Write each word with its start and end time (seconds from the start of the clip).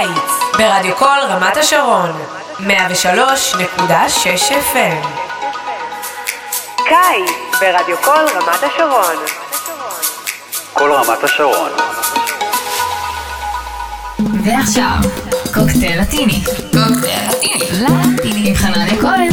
קיץ 0.00 0.58
ברדיו 0.58 0.96
קול 0.96 1.18
רמת 1.28 1.56
השרון 1.56 2.10
103.6 2.58 2.64
FM 4.72 5.06
קיץ 6.76 7.60
ברדיו 7.60 7.96
קול 8.04 8.26
רמת 8.34 8.62
השרון 8.62 9.16
כל 10.72 10.92
רמת 10.92 11.24
השרון 11.24 11.70
ועכשיו, 14.44 15.10
קוקטייל 15.54 16.00
לטיני. 16.00 16.44
קוקטייל 16.44 17.28
לטיני. 17.28 17.70
לטיני. 17.72 18.48
עם 18.48 18.54
חנניה 18.54 19.00
כהן. 19.00 19.29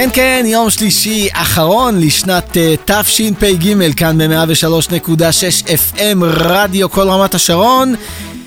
כן, 0.00 0.08
כן, 0.12 0.42
יום 0.46 0.70
שלישי 0.70 1.28
אחרון 1.32 2.00
לשנת 2.00 2.56
uh, 2.56 2.92
תשפ"ג, 2.92 3.92
כאן 3.96 4.18
ב-103.6 4.18 5.66
FM, 5.66 6.24
רדיו 6.24 6.90
כל 6.90 7.08
רמת 7.08 7.34
השרון. 7.34 7.94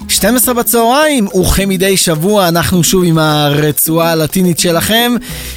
12 0.07 0.53
בצהריים, 0.53 1.27
וכמדי 1.27 1.97
שבוע 1.97 2.47
אנחנו 2.47 2.83
שוב 2.83 3.03
עם 3.03 3.17
הרצועה 3.17 4.11
הלטינית 4.11 4.59
שלכם. 4.59 5.11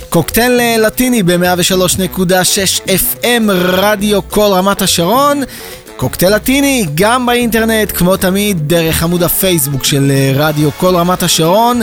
קוקטייל 0.09 0.61
אה, 0.61 0.77
לטיני 0.79 1.23
ב-103.6 1.23 2.89
FM, 2.89 3.51
רדיו 3.53 4.21
כל 4.31 4.51
רמת 4.53 4.83
השרון. 4.83 5.43
קוקטייל 5.97 6.35
לטיני, 6.35 6.87
גם 6.95 7.27
באינטרנט, 7.27 7.93
כמו 7.93 8.17
תמיד, 8.17 8.69
דרך 8.69 9.03
עמוד 9.03 9.23
הפייסבוק 9.23 9.85
של 9.85 10.11
אה, 10.11 10.33
רדיו 10.35 10.71
כל 10.79 10.97
רמת 10.97 11.23
השרון, 11.23 11.83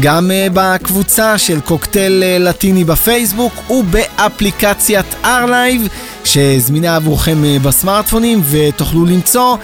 גם 0.00 0.30
uh, 0.30 0.52
בקבוצה 0.54 1.38
של 1.38 1.60
קוקטייל 1.60 2.22
uh, 2.22 2.42
לטיני 2.42 2.84
בפייסבוק 2.84 3.70
ובאפליקציית 3.70 5.14
R-Live, 5.24 5.88
שזמינה 6.24 6.96
עבורכם 6.96 7.38
בסמארטפונים, 7.62 8.42
ותוכלו 8.50 9.04
למצוא 9.06 9.56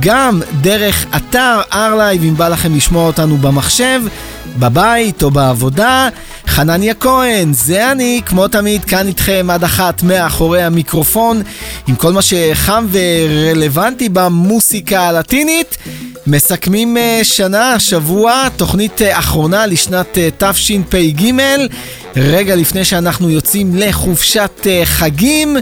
גם 0.00 0.40
דרך 0.60 1.06
אתר 1.16 1.60
R-Live, 1.72 2.22
אם 2.22 2.34
בא 2.36 2.48
לכם 2.48 2.76
לשמוע 2.76 3.06
אותנו 3.06 3.36
במחשב, 3.36 4.00
בבית 4.58 5.22
או 5.22 5.30
בעבודה. 5.30 6.08
חנניה 6.46 6.94
כהן, 6.94 7.52
זה 7.52 7.92
אני, 7.92 8.20
כמו 8.26 8.48
תמיד, 8.48 8.84
כאן 8.84 9.06
איתכם 9.06 9.46
עד 9.50 9.64
אחת 9.64 10.02
מאחורי 10.02 10.62
המיקרופון, 10.62 11.42
עם 11.86 11.94
כל 11.94 12.12
מה 12.12 12.22
שחם 12.22 12.86
ורלוונטי 12.90 14.08
במוסיקה 14.08 15.08
הלטינית. 15.08 15.76
מסכמים 16.26 16.96
שנה, 17.22 17.78
שבוע, 17.78 18.48
תוכנית 18.56 19.00
אחרונה 19.12 19.66
לשנת 19.66 20.18
תשפ"ג. 20.38 21.32
רגע 22.16 22.56
לפני 22.56 22.84
שאנחנו 22.84 23.30
יוצאים 23.30 23.76
לחופשת 23.76 24.66
חגים. 24.84 25.56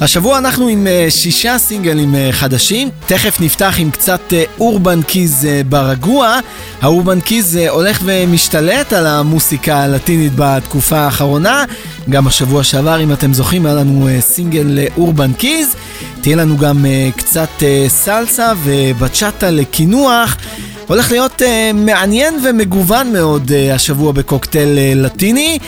השבוע 0.00 0.38
אנחנו 0.38 0.68
עם 0.68 0.86
שישה 1.08 1.58
סינגלים 1.58 2.14
חדשים. 2.30 2.90
תכף 3.06 3.40
נפתח 3.40 3.74
עם 3.78 3.90
קצת 3.90 4.20
אורבן 4.60 5.02
קיז 5.02 5.48
ברגוע. 5.68 6.38
האורבן 6.82 7.20
קיז 7.20 7.56
הולך 7.68 8.00
ומשתלט 8.04 8.92
על 8.92 9.06
המוסיקה 9.06 9.76
הלטינית 9.82 10.32
בתקופה 10.36 10.98
האחרונה. 10.98 11.64
גם 12.10 12.26
השבוע 12.26 12.64
שעבר, 12.64 13.02
אם 13.02 13.12
אתם 13.12 13.32
זוכרים, 13.32 13.66
היה 13.66 13.74
לנו 13.74 14.08
סינגל 14.20 14.78
אורבן 14.96 15.32
קיז. 15.32 15.68
תהיה 16.20 16.36
לנו 16.36 16.58
גם 16.58 16.86
קצת 17.16 17.62
סלסה 17.88 18.52
ובצ'אטה 18.64 19.50
לקינוח. 19.50 20.36
הולך 20.90 21.10
להיות 21.10 21.42
uh, 21.42 21.44
מעניין 21.74 22.34
ומגוון 22.44 23.12
מאוד 23.12 23.50
uh, 23.50 23.74
השבוע 23.74 24.12
בקוקטייל 24.12 24.68
uh, 24.68 24.98
לטיני. 24.98 25.58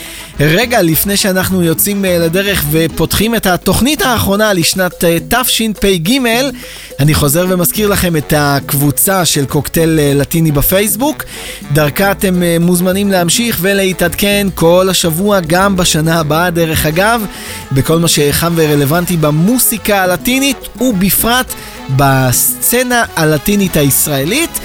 רגע 0.40 0.82
לפני 0.82 1.16
שאנחנו 1.16 1.62
יוצאים 1.62 2.04
uh, 2.04 2.08
לדרך 2.08 2.64
ופותחים 2.70 3.34
את 3.34 3.46
התוכנית 3.46 4.02
האחרונה 4.02 4.52
לשנת 4.52 5.04
uh, 5.04 5.06
תשפ"ג, 5.28 6.18
אני 7.00 7.14
חוזר 7.14 7.46
ומזכיר 7.48 7.88
לכם 7.88 8.16
את 8.16 8.32
הקבוצה 8.36 9.24
של 9.24 9.44
קוקטייל 9.44 9.98
uh, 9.98 10.18
לטיני 10.18 10.52
בפייסבוק. 10.52 11.24
דרכה 11.72 12.10
אתם 12.10 12.34
uh, 12.42 12.62
מוזמנים 12.62 13.10
להמשיך 13.10 13.58
ולהתעדכן 13.60 14.46
כל 14.54 14.86
השבוע, 14.90 15.40
גם 15.40 15.76
בשנה 15.76 16.20
הבאה 16.20 16.50
דרך 16.50 16.86
אגב, 16.86 17.24
בכל 17.72 17.98
מה 17.98 18.08
שחם 18.08 18.52
ורלוונטי 18.56 19.16
במוסיקה 19.16 20.02
הלטינית 20.02 20.56
ובפרט 20.80 21.54
בסצנה 21.96 23.04
הלטינית 23.16 23.76
הישראלית. 23.76 24.60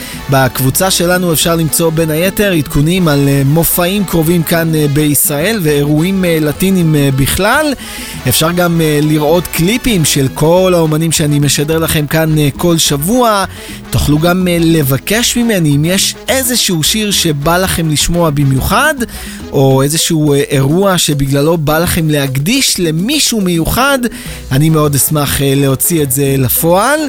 בקבוצה 0.48 0.92
שלנו 0.92 1.34
אפשר 1.34 1.56
למצוא 1.56 1.90
בין 1.90 2.10
היתר 2.10 2.52
עדכונים 2.52 3.08
על 3.08 3.30
מופעים 3.46 4.06
קרובים 4.06 4.44
כאן 4.44 4.72
בישראל 4.94 5.60
ואירועים 5.64 6.26
לטינים 6.28 6.96
בכלל. 7.16 7.74
אפשר 8.30 8.52
גם 8.52 8.82
לראות 9.02 9.44
קליפים 9.48 10.06
של 10.06 10.28
כל 10.34 10.72
האומנים 10.76 11.12
שאני 11.12 11.40
משדר 11.40 11.78
לכם 11.78 12.08
כאן 12.08 12.36
כל 12.58 12.78
שבוע. 12.78 13.46
תוכלו 13.90 14.20
גם 14.20 14.48
לבקש 14.60 15.38
ממני 15.38 15.76
אם 15.76 15.86
יש 15.86 16.16
איזשהו 16.28 16.84
שיר 16.84 17.12
שבא 17.12 17.58
לכם 17.58 17.90
לשמוע 17.90 18.30
במיוחד, 18.30 18.96
או 19.52 19.82
איזשהו 19.82 20.34
אירוע 20.34 20.98
שבגללו 20.98 21.58
בא 21.58 21.80
לכם 21.80 22.10
להקדיש 22.10 22.80
למישהו 22.80 23.42
מיוחד, 23.42 24.00
אני 24.52 24.70
מאוד 24.70 24.96
אשמח 24.96 25.42
להוציא 25.42 26.04
את 26.04 26.12
זה 26.12 26.36
לפועל. 26.38 27.00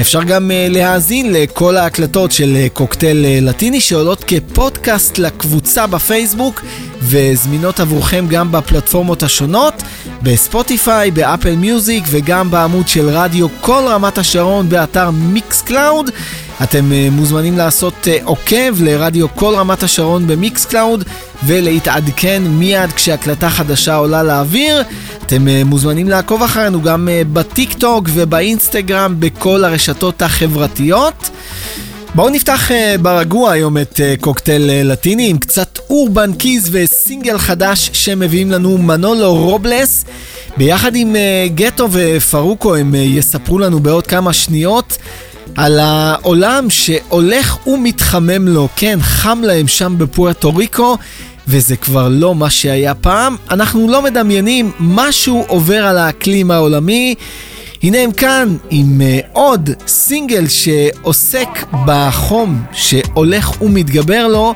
אפשר 0.00 0.22
גם 0.22 0.50
להאזין 0.68 1.32
לכל 1.32 1.76
ההקלטות 1.76 2.32
של 2.32 2.66
קוקטייל 2.74 3.48
לטיני 3.48 3.80
שעולות 3.80 4.24
כפודקאסט 4.24 5.18
לקבוצה 5.18 5.86
בפייסבוק 5.86 6.62
וזמינות 7.00 7.80
עבורכם 7.80 8.26
גם 8.28 8.52
בפלטפורמות 8.52 9.22
השונות, 9.22 9.82
בספוטיפיי, 10.22 11.10
באפל 11.10 11.56
מיוזיק 11.56 12.04
וגם 12.10 12.50
בעמוד 12.50 12.88
של 12.88 13.08
רדיו 13.08 13.46
כל 13.60 13.82
רמת 13.86 14.18
השרון 14.18 14.68
באתר 14.68 15.10
מיקס 15.10 15.62
קלאוד. 15.62 16.10
אתם 16.62 16.92
מוזמנים 17.12 17.58
לעשות 17.58 18.08
עוקב 18.24 18.82
לרדיו 18.82 19.26
כל 19.34 19.54
רמת 19.54 19.82
השרון 19.82 20.26
במיקס 20.26 20.64
קלאוד 20.64 21.04
ולהתעדכן 21.44 22.42
מיד 22.42 22.92
כשהקלטה 22.92 23.50
חדשה 23.50 23.96
עולה 23.96 24.22
לאוויר. 24.22 24.82
אתם 25.26 25.48
מוזמנים 25.64 26.08
לעקוב 26.08 26.42
אחרינו 26.42 26.82
גם 26.82 27.08
בטיק 27.32 27.72
טוק 27.72 28.08
ובאינסטגרם 28.12 29.14
בכל 29.18 29.64
הרשתות 29.64 30.22
החברתיות. 30.22 31.30
בואו 32.14 32.30
נפתח 32.30 32.70
uh, 32.70 32.98
ברגוע 33.02 33.52
היום 33.52 33.78
את 33.78 33.92
uh, 33.96 34.20
קוקטייל 34.20 34.70
uh, 34.70 34.72
לטיני 34.84 35.30
עם 35.30 35.38
קצת 35.38 35.78
אורבן 35.90 36.32
קיז 36.32 36.68
וסינגל 36.72 37.38
חדש 37.38 37.90
שמביאים 37.92 38.50
לנו 38.50 38.78
מנולו 38.78 39.34
רובלס. 39.34 40.04
ביחד 40.56 40.96
עם 40.96 41.16
גטו 41.54 41.88
ופרוקו 41.92 42.74
הם 42.74 42.94
יספרו 42.94 43.58
לנו 43.58 43.80
בעוד 43.80 44.06
כמה 44.06 44.32
שניות 44.32 44.98
על 45.56 45.78
העולם 45.80 46.70
שהולך 46.70 47.66
ומתחמם 47.66 48.48
לו. 48.48 48.68
כן, 48.76 48.98
חם 49.02 49.38
להם 49.42 49.68
שם 49.68 49.94
בפוארטו 49.98 50.56
ריקו. 50.56 50.96
וזה 51.48 51.76
כבר 51.76 52.08
לא 52.10 52.34
מה 52.34 52.50
שהיה 52.50 52.94
פעם. 52.94 53.36
אנחנו 53.50 53.88
לא 53.88 54.02
מדמיינים 54.02 54.70
משהו 54.80 55.44
עובר 55.48 55.86
על 55.86 55.98
האקלים 55.98 56.50
העולמי. 56.50 57.14
הנה 57.84 57.98
הם 57.98 58.12
כאן 58.12 58.56
עם 58.70 59.00
uh, 59.00 59.26
עוד 59.32 59.70
סינגל 59.86 60.48
שעוסק 60.48 61.48
בחום 61.86 62.62
שהולך 62.72 63.62
ומתגבר 63.62 64.26
לו. 64.28 64.54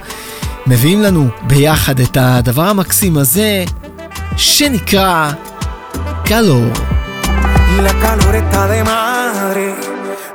מביאים 0.66 1.02
לנו 1.02 1.28
ביחד 1.42 2.00
את 2.00 2.16
הדבר 2.20 2.62
המקסים 2.62 3.18
הזה 3.18 3.64
שנקרא 4.36 5.30
קלור. 6.24 6.64
La 7.84 7.94
calor 8.02 8.34
está 8.34 8.66
de 8.72 8.82
madre. 8.84 9.74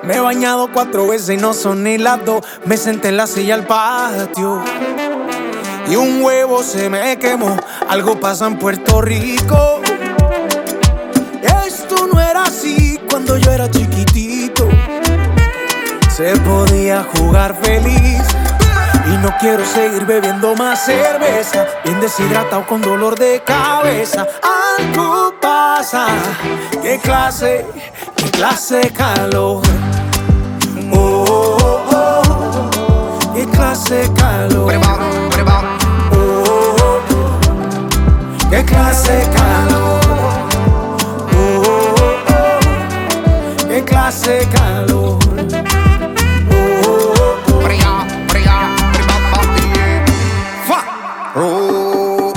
Me 0.03 0.13
he 0.15 0.19
bañado 0.19 0.69
cuatro 0.73 1.07
veces 1.07 1.29
y 1.35 1.37
no 1.37 1.53
son 1.53 1.83
ni 1.83 1.97
las 1.97 2.23
dos. 2.25 2.45
Me 2.65 2.77
senté 2.77 3.07
en 3.09 3.17
la 3.17 3.27
silla 3.27 3.55
al 3.55 3.65
patio. 3.65 4.63
Y 5.91 5.95
un 5.95 6.21
huevo 6.23 6.61
se 6.63 6.89
me 6.89 7.17
quemó. 7.17 7.57
Algo 7.89 8.19
pasa 8.19 8.45
en 8.47 8.55
Puerto 8.63 9.01
Rico. 9.01 9.81
Era 12.29 12.43
así 12.43 12.99
cuando 13.09 13.37
yo 13.37 13.51
era 13.51 13.69
chiquitito. 13.69 14.67
Se 16.09 16.35
podía 16.39 17.05
jugar 17.15 17.55
feliz. 17.61 18.23
Y 19.05 19.17
no 19.17 19.35
quiero 19.39 19.65
seguir 19.65 20.05
bebiendo 20.05 20.55
más 20.55 20.85
cerveza. 20.85 21.65
Bien 21.83 21.99
deshidratado 21.99 22.65
con 22.65 22.81
dolor 22.81 23.17
de 23.17 23.41
cabeza. 23.45 24.25
Algo 24.77 25.33
pasa. 25.41 26.07
¿Qué 26.81 26.99
clase? 26.99 27.65
¿Qué 28.15 28.31
clase 28.31 28.77
de 28.77 28.89
calor? 28.91 29.61
Oh, 30.91 31.57
oh, 31.59 31.83
oh. 31.91 33.33
¿Qué 33.33 33.45
clase 33.47 33.95
de 33.95 34.13
calor? 34.13 34.73
Oh, 36.11 36.15
oh, 36.15 36.99
oh. 37.11 38.49
¿Qué 38.49 38.63
clase 38.63 39.11
de 39.11 39.29
calor? 39.29 39.82
Clase 43.93 44.47
calor? 44.51 45.19
Oh, 51.35 52.33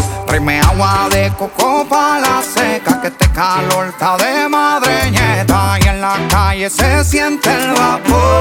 agua 0.62 1.08
de 1.11 1.32
coco 1.38 1.87
para 1.88 2.20
la 2.20 2.43
seca, 2.43 3.00
que 3.00 3.08
este 3.08 3.29
calor 3.31 3.87
está 3.88 4.17
de 4.19 4.49
madre 4.49 5.11
nieta. 5.11 5.79
Y 5.82 5.88
en 5.88 6.29
calle 6.29 6.69
se 6.69 7.05
siente 7.05 7.50
el 7.50 7.73
vapor. 7.73 8.37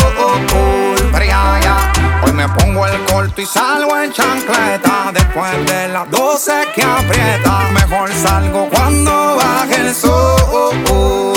Hoy 2.24 2.34
me 2.34 2.50
pongo 2.50 2.86
el 2.88 2.98
corto 3.06 3.42
y 3.42 3.46
salgo 3.46 3.98
en 3.98 4.12
chancleta. 4.12 5.12
Después 5.14 5.66
de 5.68 5.88
las 5.90 6.10
12 6.10 6.52
que 6.74 6.84
aprieta, 6.84 7.70
mejor 7.72 8.12
salgo 8.14 8.68
cuando 8.70 9.38
baje 9.38 9.76
el 9.76 9.94
sol. 9.94 11.35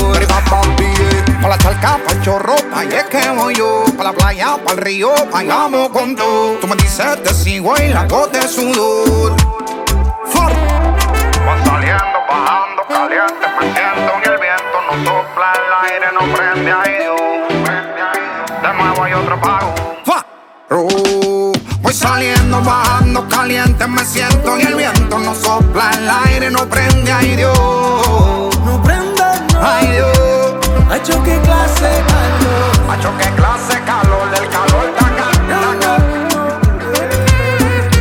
Pa' 1.41 1.49
la 1.49 1.59
charca, 1.59 1.99
pa' 2.05 2.13
el 2.13 2.23
chorro, 2.23 2.57
pa' 2.73 2.83
es 2.83 3.05
que 3.05 3.31
voy 3.31 3.55
yo. 3.55 3.85
Pa' 3.97 4.05
la 4.05 4.13
playa, 4.13 4.57
pa' 4.65 4.73
el 4.73 4.79
río, 4.79 5.13
vayamos 5.33 5.89
con 5.91 6.17
todo. 6.17 6.57
Tú 6.61 6.67
me 6.67 6.75
dices 6.75 7.23
te 7.23 7.33
sigo 7.33 7.75
y 7.77 7.89
la 7.89 8.05
de 8.05 8.49
sudor. 8.49 9.37
Va 11.47 11.65
saliendo, 11.65 12.19
bajando, 12.29 12.83
caliente, 12.89 13.47
me 13.59 13.73
siento 13.73 14.13
en 14.17 14.33
el 14.33 14.39
viento. 14.39 14.77
No 14.89 14.95
sopla 15.05 15.53
el 15.55 15.91
aire, 15.91 16.07
no 16.13 16.23
prende 16.35 16.73
ahí 16.73 16.95
Dios. 16.99 17.19
De 18.63 18.75
nuevo 18.75 19.05
hay 19.05 19.13
otro 19.15 19.41
pago. 19.41 19.75
voy 21.81 21.95
saliendo, 21.95 22.61
bajando, 22.63 23.29
caliente, 23.29 23.87
me 23.87 24.05
siento 24.05 24.57
en 24.57 24.67
el 24.67 24.75
viento. 24.75 25.19
No 25.21 25.35
sopla 25.35 25.91
el 25.93 26.11
aire, 26.27 26.51
no 26.51 26.69
prende 26.69 27.13
ahí 27.13 27.37
Dios. 27.37 27.57
No 27.57 28.83
prende, 28.83 29.23
no. 29.53 29.67
Ay 29.67 29.87
Dios. 29.93 30.18
Macho, 30.89 31.23
qué 31.23 31.39
clase 31.41 31.91
calor. 32.09 32.87
Macho, 32.87 33.13
qué 33.19 33.29
clase 33.35 33.79
calor, 33.85 34.31
del 34.31 34.49
calor 34.49 34.95
da 34.97 35.07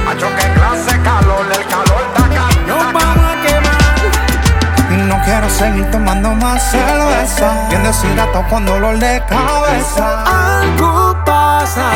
Macho, 0.05 0.27
qué 0.37 0.53
clase 0.53 1.01
calor, 1.03 1.47
del 1.49 1.65
calor 1.67 2.03
da 2.15 2.27
Nos 2.65 2.93
vamos 2.93 3.25
a 3.25 3.35
quemar. 3.45 5.07
No 5.07 5.21
quiero 5.25 5.49
seguir 5.49 5.91
tomando 5.91 6.31
más 6.35 6.71
cerveza. 6.71 7.67
Bien 7.69 7.83
deshidratado 7.83 8.47
con 8.49 8.65
dolor 8.65 8.97
de 8.97 9.21
cabeza. 9.27 10.23
Algo 10.61 11.17
pasa. 11.25 11.91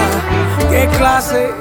Qué 0.70 0.88
clase, 0.98 1.54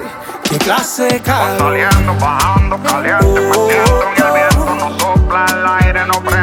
qué 0.43 0.59
clase 0.59 1.21
calor. 1.25 1.59
Saliendo, 1.59 2.15
bajando, 2.17 2.83
caliente, 2.83 3.26
me 3.26 3.53
siento 3.55 4.03
en 4.17 4.25
el 4.26 4.33
viento. 4.33 4.75
No 4.75 4.99
sopla 4.99 5.47
el 5.50 5.87
aire, 5.87 6.05
no 6.06 6.21
prende 6.21 6.39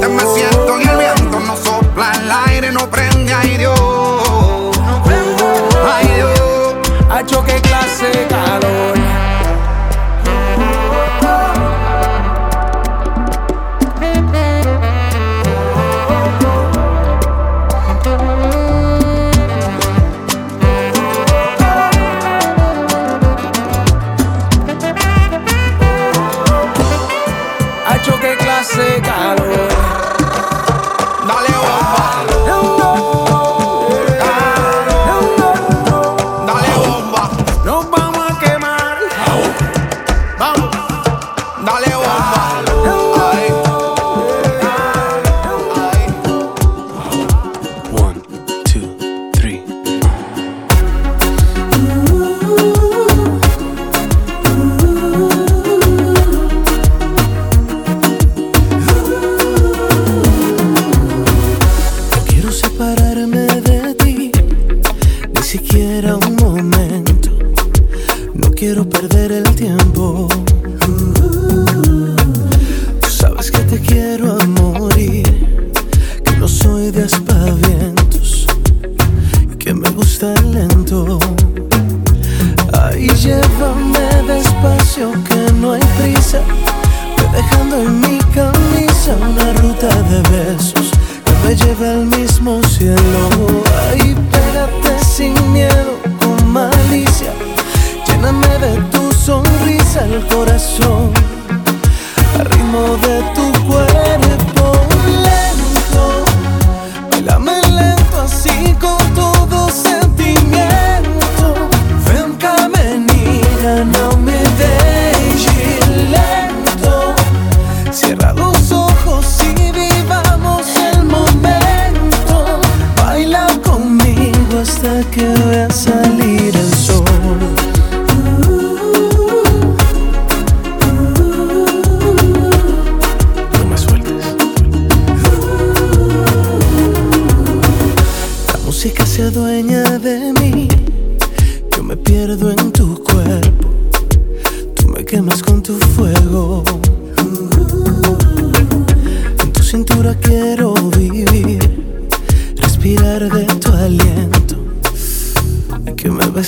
bajando 0.00 0.18
caliente, 0.18 0.57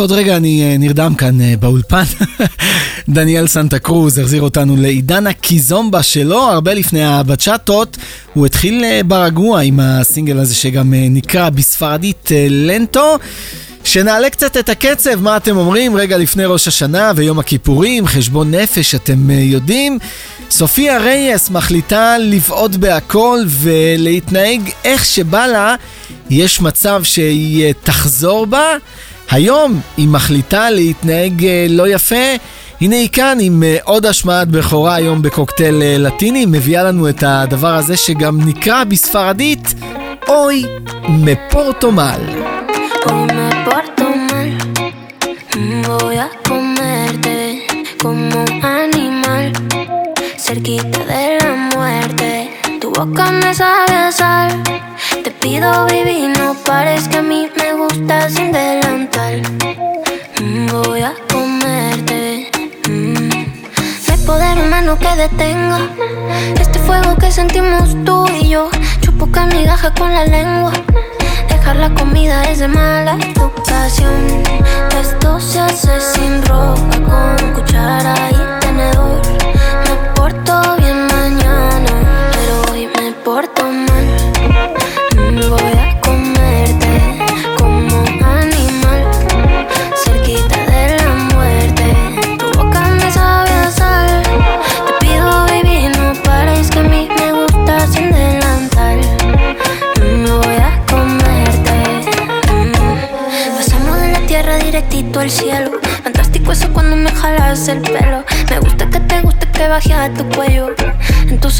עוד 0.00 0.12
רגע 0.12 0.36
אני 0.36 0.62
אה, 0.62 0.78
נרדם 0.78 1.14
כאן 1.14 1.40
אה, 1.40 1.54
באולפן. 1.60 2.02
דניאל 3.08 3.46
סנטה 3.46 3.78
קרוז 3.78 4.18
החזיר 4.18 4.42
אותנו 4.42 4.76
לעידן 4.76 5.26
הקיזומבה 5.26 6.02
שלו, 6.02 6.38
הרבה 6.38 6.74
לפני 6.74 7.04
הבצ'טות. 7.04 7.96
הוא 8.34 8.46
התחיל 8.46 8.84
אה, 8.84 9.00
ברגוע 9.06 9.60
עם 9.60 9.80
הסינגל 9.82 10.38
הזה 10.38 10.54
שגם 10.54 10.94
נקרא 10.94 11.50
בספרדית 11.50 12.30
לנטו. 12.50 13.18
שנעלה 13.84 14.30
קצת 14.30 14.56
את 14.56 14.68
הקצב, 14.68 15.22
מה 15.22 15.36
אתם 15.36 15.56
אומרים? 15.56 15.96
רגע 15.96 16.18
לפני 16.18 16.44
ראש 16.44 16.68
השנה 16.68 17.12
ויום 17.16 17.38
הכיפורים, 17.38 18.06
חשבון 18.06 18.54
נפש, 18.54 18.94
אתם 18.94 19.30
יודעים. 19.30 19.98
סופיה 20.50 20.98
רייס 20.98 21.50
מחליטה 21.50 22.18
לבעוט 22.18 22.74
בהכל 22.76 23.38
ולהתנהג 23.46 24.60
איך 24.84 25.04
שבא 25.04 25.46
לה. 25.46 25.74
יש 26.30 26.60
מצב 26.60 27.00
שהיא 27.04 27.72
תחזור 27.84 28.46
בה. 28.46 28.76
היום 29.30 29.80
היא 29.96 30.08
מחליטה 30.08 30.70
להתנהג 30.70 31.44
אה, 31.44 31.66
לא 31.68 31.88
יפה. 31.88 32.16
הנה 32.80 32.96
היא 32.96 33.08
כאן 33.12 33.38
עם 33.40 33.62
אה, 33.62 33.76
עוד 33.84 34.06
השמעת 34.06 34.48
בכורה 34.48 34.94
היום 34.94 35.22
בקוקטייל 35.22 35.82
אה, 35.82 35.96
לטיני, 35.98 36.46
מביאה 36.46 36.82
לנו 36.82 37.08
את 37.08 37.22
הדבר 37.26 37.74
הזה 37.74 37.96
שגם 37.96 38.48
נקרא 38.48 38.84
בספרדית 38.84 39.74
אוי 40.28 40.64
מפורטומל. 41.08 42.20
cerquita 50.50 51.04
de 51.04 51.38
la 51.42 51.54
muerte. 51.72 52.49
Tu 52.92 53.00
boca 53.00 53.30
me 53.30 53.54
sabe 53.54 53.94
a 53.94 54.10
sal. 54.10 54.62
Te 55.22 55.30
pido, 55.30 55.70
baby, 55.86 56.26
no 56.36 56.54
pares 56.66 57.06
que 57.06 57.18
a 57.18 57.22
mí 57.22 57.48
me 57.56 57.74
gusta 57.74 58.28
sin 58.28 58.50
delantal. 58.50 59.42
Mm, 60.40 60.66
voy 60.66 61.02
a 61.02 61.14
comerte. 61.30 62.50
Mm. 62.88 63.28
No 64.06 64.12
hay 64.12 64.26
poder 64.26 64.58
humano 64.58 64.98
que 64.98 65.14
detenga 65.14 65.78
este 66.60 66.80
fuego 66.80 67.14
que 67.16 67.30
sentimos 67.30 67.96
tú 68.04 68.26
y 68.28 68.48
yo. 68.48 68.68
Chupo 69.00 69.28
migaja 69.54 69.94
con 69.94 70.12
la 70.12 70.24
lengua. 70.24 70.72
Dejar 71.48 71.76
la 71.76 71.90
comida 71.94 72.42
es 72.50 72.58
de 72.58 72.68
mala 72.68 73.16
educación. 73.36 74.42
Esto 75.00 75.38
se 75.38 75.60
hace 75.60 76.00
sin 76.00 76.42
ropa, 76.44 76.96
con 77.08 77.52
cuchara 77.54 78.16
y 78.30 78.60
tenedor. 78.60 79.22
Me 79.84 80.10
porto 80.14 80.79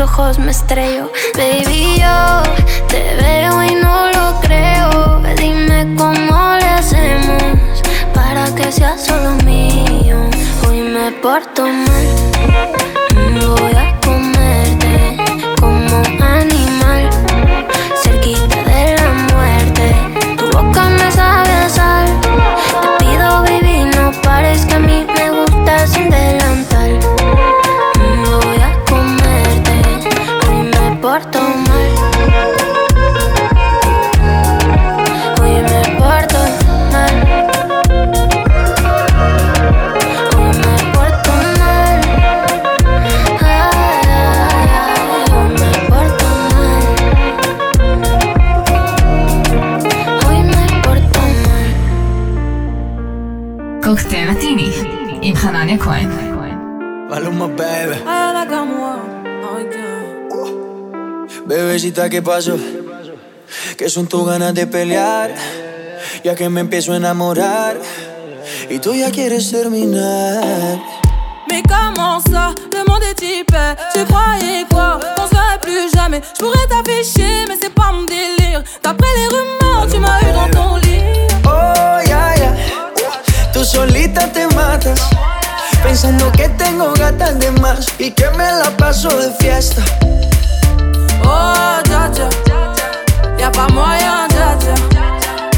ojos 0.00 0.38
me 0.38 0.50
estrello. 0.50 1.10
Baby, 1.36 2.00
yo 2.00 2.49
¿qué 62.10 62.20
pasó? 62.20 62.58
Que 63.78 63.88
son 63.88 64.06
tus 64.06 64.26
ganas 64.26 64.52
de 64.52 64.66
pelear? 64.66 65.30
Ya 66.24 66.34
que 66.34 66.48
me 66.48 66.60
empiezo 66.60 66.92
a 66.92 66.96
enamorar 66.96 67.78
y 68.68 68.78
tú 68.80 68.92
ya 68.94 69.10
quieres 69.10 69.50
terminar. 69.50 70.78
Mais 71.48 71.62
comment 71.62 72.20
ça, 72.20 72.54
le 72.72 72.84
monde 72.88 73.02
est 73.02 73.22
hyper 73.22 73.76
Tu 73.92 74.04
croyais 74.04 74.64
quoi, 74.70 75.00
qu'on 75.16 75.26
serait 75.26 75.58
plus 75.60 75.90
jamais 75.92 76.20
Je 76.34 76.44
pourrais 76.44 76.66
t'afficher, 76.68 77.44
mais 77.48 77.56
c'est 77.60 77.74
pas 77.74 77.90
mon 77.92 78.04
délire 78.04 78.62
D'après 78.84 79.08
les 79.16 79.26
rumeurs, 79.26 79.86
tu 79.90 79.98
m'as 79.98 80.20
eu 80.20 80.32
dans 80.32 80.50
ton 80.50 80.76
lit 80.76 81.02
Oh, 81.44 82.06
yeah, 82.06 82.36
yeah 82.36 82.54
Tú 83.52 83.64
solita 83.64 84.28
te 84.28 84.46
matas 84.54 85.00
Pensando 85.82 86.30
que 86.32 86.48
tengo 86.50 86.92
gatas 86.92 87.36
de 87.40 87.50
más 87.60 87.86
y 87.98 88.12
que 88.12 88.30
me 88.36 88.44
la 88.44 88.70
paso 88.76 89.08
de 89.08 89.32
fiesta. 89.40 89.82
Oh, 91.32 91.80
dja 91.84 92.08
dja, 92.12 92.28
y'a 93.38 93.50
pas 93.50 93.68
moyen, 93.72 94.26
dja 94.30 94.56
dja. 94.58 94.74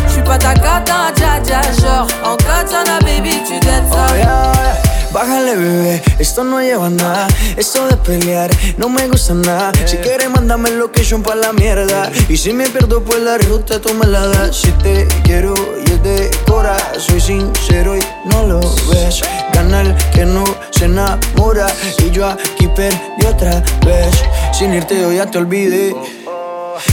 J'suis 0.06 0.22
pas 0.22 0.36
ta 0.36 0.52
gata, 0.52 1.12
dja 1.16 1.40
dja. 1.42 1.60
Genre, 1.80 2.06
en 2.24 2.36
katana, 2.36 2.98
baby, 3.00 3.42
tu 3.46 3.58
dettes 3.60 3.88
ça. 3.90 4.06
Oh, 4.10 4.16
yeah. 4.16 4.91
Bájale, 5.12 5.56
bebé, 5.56 6.02
esto 6.18 6.42
no 6.42 6.60
lleva 6.62 6.88
nada. 6.88 7.28
Esto 7.58 7.86
de 7.86 7.96
pelear 7.98 8.50
no 8.78 8.88
me 8.88 9.06
gusta 9.08 9.34
nada. 9.34 9.72
Si 9.84 9.98
quieres, 9.98 10.30
mándame 10.30 10.70
location 10.70 11.22
pa' 11.22 11.34
la 11.34 11.52
mierda. 11.52 12.10
Y 12.30 12.38
si 12.38 12.54
me 12.54 12.66
pierdo 12.68 13.04
por 13.04 13.18
la 13.18 13.36
ruta, 13.36 13.78
tú 13.78 13.92
me 13.92 14.06
la 14.06 14.26
das. 14.26 14.56
Si 14.56 14.72
te 14.72 15.06
quiero 15.22 15.54
y 15.84 15.90
es 15.90 16.02
de 16.02 16.30
cora, 16.46 16.76
soy 16.98 17.20
sincero 17.20 17.94
y 17.94 18.00
no 18.24 18.46
lo 18.46 18.60
ves. 18.60 19.20
Gana 19.52 19.82
el 19.82 19.94
que 20.14 20.24
no 20.24 20.44
se 20.70 20.86
enamora. 20.86 21.66
Y 21.98 22.10
yo 22.10 22.26
aquí 22.26 22.68
perdí 22.68 23.26
otra 23.28 23.62
vez. 23.84 24.14
Sin 24.52 24.72
irte, 24.72 24.98
yo 24.98 25.12
ya 25.12 25.30
te 25.30 25.36
olvidé. 25.36 25.94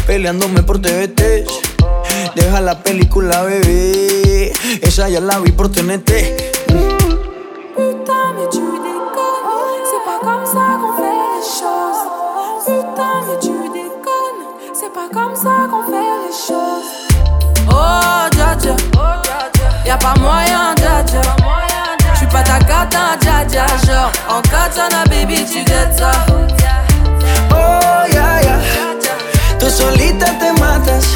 Peleándome 0.06 0.64
por 0.64 0.82
TVT. 0.82 1.46
Deja 2.36 2.60
la 2.60 2.84
película, 2.84 3.44
bebé. 3.44 4.52
Esa 4.82 5.08
ya 5.08 5.22
la 5.22 5.40
vi 5.40 5.54
por 5.54 5.72
TNT. 5.72 6.59
Y'a 19.90 19.98
pas 19.98 20.14
moyen, 20.20 20.76
dja 20.76 21.02
dja. 21.02 21.22
J'suis 22.14 22.28
pas 22.28 22.44
ta 22.44 22.60
gata, 22.60 23.18
dja 23.20 23.44
dja. 23.46 23.66
Genre, 23.88 24.12
en 24.30 24.40
katana, 24.44 25.04
baby, 25.10 25.44
tu 25.44 25.66
ça. 25.98 26.12
Oh, 27.52 28.06
yeah, 28.14 28.40
yeah. 28.40 28.60
Tú 29.58 29.68
solita 29.68 30.28
te 30.40 30.52
matas. 30.62 31.08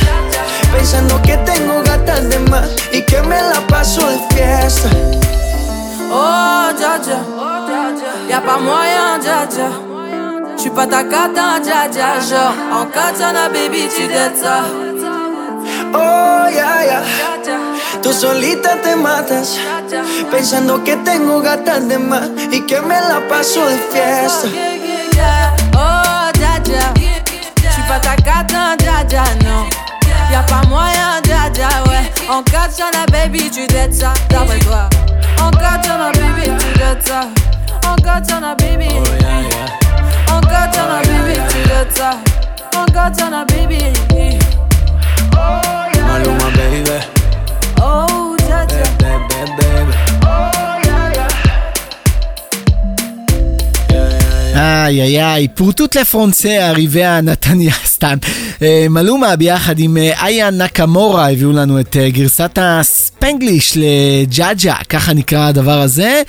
Pensando 0.75 1.21
que 1.21 1.37
tengo 1.45 1.83
gatas 1.83 2.27
de 2.29 2.39
más 2.49 2.67
y 2.91 3.03
que 3.03 3.21
me 3.21 3.39
la 3.39 3.61
paso 3.67 4.07
de 4.09 4.17
fiesta. 4.33 4.89
Oh, 6.11 6.73
dja 6.75 6.97
dja. 6.97 7.19
Y'a 8.27 8.41
pas 8.41 8.59
moyen, 8.59 9.19
dja 9.21 9.45
dja. 9.51 9.69
J'suis 10.57 10.71
pas 10.71 10.87
ta 10.87 11.03
cata, 11.03 11.59
dja 11.61 11.87
dja. 11.89 12.19
Genre, 12.27 12.55
en 12.81 12.85
katana, 12.87 13.49
baby, 13.49 13.87
tu 13.95 14.07
dettes 14.07 14.41
ça. 14.41 14.63
Oh, 15.93 16.49
yeah, 16.49 16.83
yeah. 16.85 17.03
Tú 18.01 18.13
solita 18.13 18.75
te 18.81 18.95
matas. 18.95 19.57
Pensando 20.31 20.83
que 20.83 20.97
tengo 20.97 21.41
gatas 21.41 21.87
de 21.87 21.97
más 21.99 22.29
y 22.51 22.61
que 22.61 22.81
me 22.81 22.99
la 22.99 23.21
paso 23.29 23.65
de 23.65 23.77
fiesta. 23.91 24.47
Oh, 25.75 26.31
dja 26.33 26.59
dja. 26.63 26.93
J'suis 27.69 27.83
pas 27.87 27.99
ta 27.99 28.15
cata, 28.15 28.75
dja 28.77 29.03
dja, 29.03 29.23
non. 29.43 29.69
Y'a 30.31 30.43
pas 30.43 30.67
moyen, 30.67 31.21
dja 31.23 31.49
dja, 31.53 31.69
ouais. 31.87 32.11
En 32.29 32.41
katana, 32.43 33.05
baby. 33.11 33.39
baby, 33.39 33.51
tu 33.51 33.67
dettes 33.67 33.93
ça, 33.93 34.13
d'après 34.29 34.59
toi. 34.59 34.89
En 35.41 35.51
katana, 35.51 36.11
baby, 36.11 36.49
tu 36.57 36.79
dettes 36.79 37.07
ça. 37.07 37.27
En 37.87 37.95
katana, 37.95 38.55
baby. 38.55 38.87
Oh, 38.89 40.33
en 40.33 40.41
katana, 40.41 41.01
baby, 41.03 41.39
tu 41.49 41.67
dettes 41.67 41.97
ça. 41.97 42.11
En 42.75 42.85
katana, 42.85 43.45
baby. 43.45 44.12
איי 55.01 55.01
איי 55.01 55.23
איי, 55.23 55.47
pour 55.57 55.73
toute 55.73 55.95
la 55.95 56.05
français 56.13 57.21
נתניה, 57.23 57.73
סתם. 57.95 58.17
אה, 58.61 58.85
מלומה 58.89 59.35
ביחד 59.35 59.79
עם 59.79 59.97
אה, 59.97 60.25
איה 60.27 60.49
נקמורה 60.49 61.31
הביאו 61.31 61.51
לנו 61.51 61.79
את 61.79 61.97
אה, 61.97 62.09
גרסת 62.09 62.57
הספנגליש 62.61 63.77
לג'אג'ה, 63.77 64.75
ככה 64.89 65.13
נקרא 65.13 65.47
הדבר 65.47 65.81
הזה. 65.81 66.21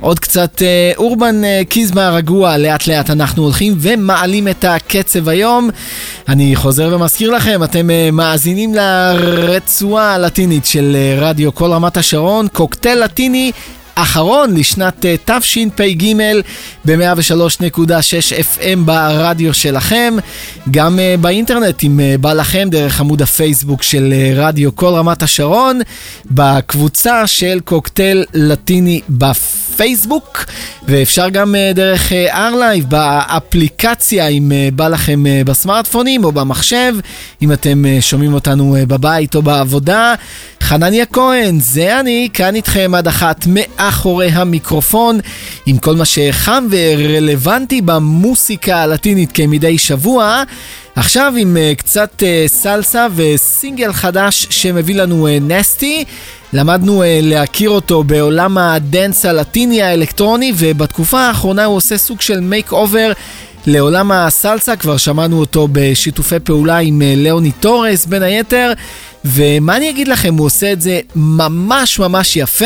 עוד 0.00 0.18
קצת 0.18 0.62
אורבן 0.96 1.42
קיזמה 1.68 2.10
רגוע, 2.10 2.56
לאט 2.56 2.86
לאט 2.86 3.10
אנחנו 3.10 3.42
הולכים 3.42 3.74
ומעלים 3.80 4.48
את 4.48 4.64
הקצב 4.64 5.28
היום. 5.28 5.70
אני 6.28 6.56
חוזר 6.56 6.90
ומזכיר 6.94 7.30
לכם, 7.30 7.64
אתם 7.64 7.88
מאזינים 8.12 8.74
לרצועה 8.74 10.14
הלטינית 10.14 10.66
של 10.66 10.96
רדיו 11.18 11.54
כל 11.54 11.72
רמת 11.72 11.96
השרון, 11.96 12.48
קוקטייל 12.52 13.04
לטיני. 13.04 13.52
אחרון 14.02 14.54
לשנת 14.56 15.06
אה, 15.06 15.14
תשפ"ג 15.24 16.04
ב-103.6 16.84 18.32
FM 18.32 18.78
ברדיו 18.84 19.54
שלכם, 19.54 20.14
גם 20.70 20.98
אה, 20.98 21.14
באינטרנט 21.20 21.84
אם 21.84 22.00
אה, 22.00 22.14
בא 22.20 22.32
לכם 22.32 22.68
דרך 22.70 23.00
עמוד 23.00 23.22
הפייסבוק 23.22 23.82
של 23.82 24.14
רדיו 24.36 24.76
כל 24.76 24.94
רמת 24.94 25.22
השרון, 25.22 25.80
בקבוצה 26.30 27.26
של 27.26 27.60
קוקטייל 27.64 28.24
לטיני 28.34 29.00
בפייסבוק, 29.08 29.69
ואפשר 30.88 31.28
גם 31.28 31.54
אה, 31.54 31.72
דרך 31.74 32.12
ארלייב 32.12 32.84
באפליקציה 32.88 34.28
אם 34.28 34.52
אה, 34.52 34.68
בא 34.72 34.88
לכם 34.88 35.26
אה, 35.26 35.42
בסמארטפונים 35.46 36.24
או 36.24 36.32
במחשב, 36.32 36.94
אם 37.42 37.52
אתם 37.52 37.86
אה, 37.86 37.98
שומעים 38.00 38.34
אותנו 38.34 38.76
אה, 38.76 38.86
בבית 38.86 39.34
או 39.34 39.42
בעבודה. 39.42 40.14
חנניה 40.62 41.06
כהן, 41.06 41.60
זה 41.60 42.00
אני, 42.00 42.28
כאן 42.32 42.54
איתכם 42.54 42.92
עד 42.94 43.08
אחת 43.08 43.44
מאחורי 43.46 44.28
המיקרופון, 44.28 45.18
עם 45.66 45.78
כל 45.78 45.96
מה 45.96 46.04
שחם 46.04 46.66
ורלוונטי 46.70 47.80
במוסיקה 47.80 48.82
הלטינית 48.82 49.32
כמדי 49.32 49.78
שבוע. 49.78 50.42
עכשיו 50.94 51.32
עם 51.38 51.56
uh, 51.56 51.78
קצת 51.78 52.22
uh, 52.22 52.48
סלסה 52.48 53.06
וסינגל 53.14 53.92
חדש 53.92 54.46
שמביא 54.50 54.94
לנו 54.94 55.26
uh, 55.26 55.30
נסטי. 55.42 56.04
למדנו 56.52 57.02
להכיר 57.06 57.70
אותו 57.70 58.04
בעולם 58.04 58.58
הדנס 58.58 59.24
הלטיני 59.24 59.82
האלקטרוני 59.82 60.52
ובתקופה 60.58 61.20
האחרונה 61.20 61.64
הוא 61.64 61.76
עושה 61.76 61.98
סוג 61.98 62.20
של 62.20 62.40
מייק 62.40 62.72
אובר 62.72 63.12
לעולם 63.66 64.12
הסלסה, 64.12 64.76
כבר 64.76 64.96
שמענו 64.96 65.40
אותו 65.40 65.68
בשיתופי 65.72 66.40
פעולה 66.40 66.78
עם 66.78 67.02
ליאוני 67.04 67.52
טורס 67.52 68.06
בין 68.06 68.22
היתר. 68.22 68.72
ומה 69.24 69.76
אני 69.76 69.90
אגיד 69.90 70.08
לכם, 70.08 70.34
הוא 70.34 70.46
עושה 70.46 70.72
את 70.72 70.80
זה 70.80 71.00
ממש 71.16 71.98
ממש 71.98 72.36
יפה. 72.36 72.64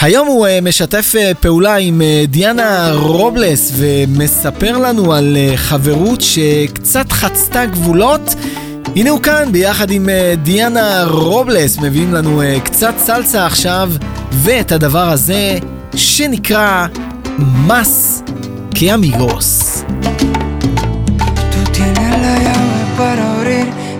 היום 0.00 0.26
הוא 0.28 0.46
uh, 0.46 0.50
משתף 0.62 1.14
uh, 1.14 1.34
פעולה 1.34 1.76
עם 1.76 2.00
uh, 2.00 2.26
דיאנה 2.30 2.92
רובלס 2.92 3.72
ומספר 3.74 4.78
לנו 4.78 5.12
על 5.12 5.36
חברות 5.56 6.20
שקצת 6.20 7.12
חצתה 7.12 7.66
גבולות. 7.66 8.34
הנה 8.96 9.10
הוא 9.10 9.20
כאן 9.20 9.52
ביחד 9.52 9.90
עם 9.90 10.08
דיאנה 10.42 11.04
רובלס, 11.04 11.78
מביאים 11.78 12.14
לנו 12.14 12.42
קצת 12.64 12.94
סלסה 12.98 13.46
עכשיו, 13.46 13.92
ואת 14.32 14.72
הדבר 14.72 15.08
הזה 15.08 15.58
שנקרא 15.96 16.86
מס 17.38 18.22
כאמיגוס. 18.74 19.84
Para 22.96 23.33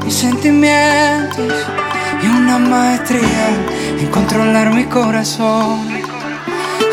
mis 0.04 0.14
sentimientos 0.14 1.52
y 2.22 2.26
una 2.26 2.58
maestría 2.58 3.48
en 3.98 4.06
controlar 4.08 4.72
mi 4.72 4.84
corazón. 4.84 5.80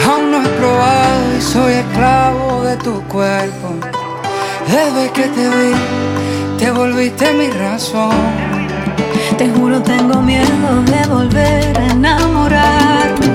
Aún 0.05 0.31
no 0.31 0.41
he 0.41 0.47
probado 0.47 1.37
y 1.37 1.41
soy 1.41 1.73
esclavo 1.73 2.63
de 2.63 2.77
tu 2.77 3.01
cuerpo. 3.07 3.75
Desde 4.67 5.11
que 5.11 5.23
te 5.23 5.49
vi, 5.49 5.73
te 6.57 6.71
volviste 6.71 7.33
mi 7.33 7.49
razón. 7.49 8.51
Te 9.37 9.49
juro 9.49 9.81
tengo 9.81 10.21
miedo 10.21 10.83
de 10.85 11.07
volver 11.07 11.79
a 11.79 11.85
enamorarme 11.87 13.27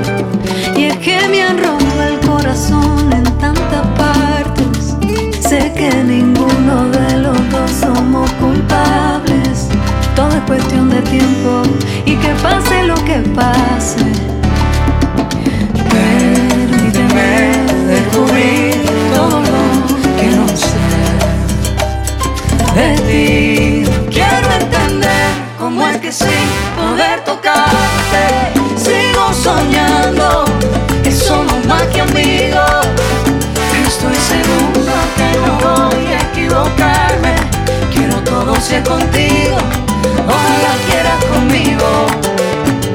Y 0.77 0.85
es 0.85 0.97
que 0.99 1.27
me 1.29 1.43
han 1.43 1.59
roto 1.59 2.03
el 2.03 2.21
corazón 2.21 3.13
en 3.13 3.25
tantas 3.39 3.87
partes 3.99 4.97
Sé 5.41 5.73
que 5.75 5.91
ninguno 6.05 6.85
de 6.91 7.17
los 7.17 7.51
dos 7.51 7.71
somos 7.71 8.31
culpables 8.33 9.36
Todo 10.17 10.31
es 10.31 10.43
cuestión 10.47 10.89
de 10.91 11.03
tiempo 11.03 11.63
y 12.05 12.17
que 12.17 12.29
pase 12.43 12.83
lo 12.85 12.95
que 13.05 13.19
pase 13.35 13.99
Permíteme 15.91 17.53
descubrir 17.87 18.75
todo 19.15 19.41
lo 19.41 19.63
que 20.19 20.27
no 20.37 20.49
sé 20.49 20.87
de 22.77 22.95
ti. 23.07 23.91
Quiero 24.11 24.49
entender 24.61 25.29
cómo 25.59 25.87
es 25.89 25.97
que 25.99 26.13
sin 26.13 26.47
poder 26.77 27.25
tocarte 27.25 28.25
sigo 28.77 29.33
soñando 29.33 30.45
que 31.03 31.11
somos 31.11 31.65
más 31.67 31.83
que 31.85 32.01
amigos. 32.03 32.87
Estoy 33.87 34.15
seguro 34.15 34.93
que 35.17 35.29
no 35.47 35.53
voy 35.67 36.07
a 36.13 36.21
equivocarme. 36.31 37.35
Quiero 37.95 38.17
todo 38.23 38.55
ser 38.61 38.83
contigo, 38.85 39.57
ojalá 40.29 40.73
quieras 40.89 41.25
conmigo. 41.25 42.07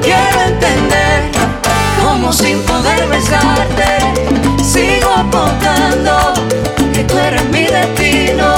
Quiero 0.02 0.40
entender 0.46 1.30
cómo 2.02 2.32
sin 2.32 2.60
poder 2.62 3.06
besarte 3.08 4.12
sigo 4.62 5.10
apostando 5.10 6.34
que 6.94 7.04
tú 7.04 7.18
eres 7.18 7.44
mi 7.50 7.64
destino. 7.64 8.54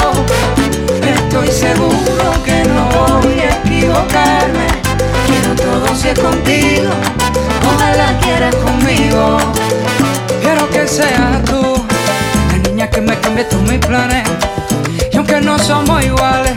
Estoy 1.01 1.49
seguro 1.51 2.43
que 2.43 2.63
no 2.65 2.89
voy 2.97 3.39
a 3.41 3.57
equivocarme. 3.57 4.67
Quiero 5.27 5.55
todo 5.55 5.95
ser 5.95 6.19
contigo, 6.19 6.89
ojalá 7.67 8.17
quieras 8.21 8.55
conmigo. 8.55 9.37
Quiero 10.41 10.69
que 10.69 10.87
seas 10.87 11.43
tú, 11.45 11.85
la 12.51 12.57
niña 12.69 12.89
que 12.89 13.01
me 13.01 13.19
cambie 13.19 13.43
todos 13.45 13.63
mis 13.63 13.79
planes. 13.79 14.27
Y 15.11 15.17
aunque 15.17 15.41
no 15.41 15.57
somos 15.59 16.03
iguales, 16.03 16.53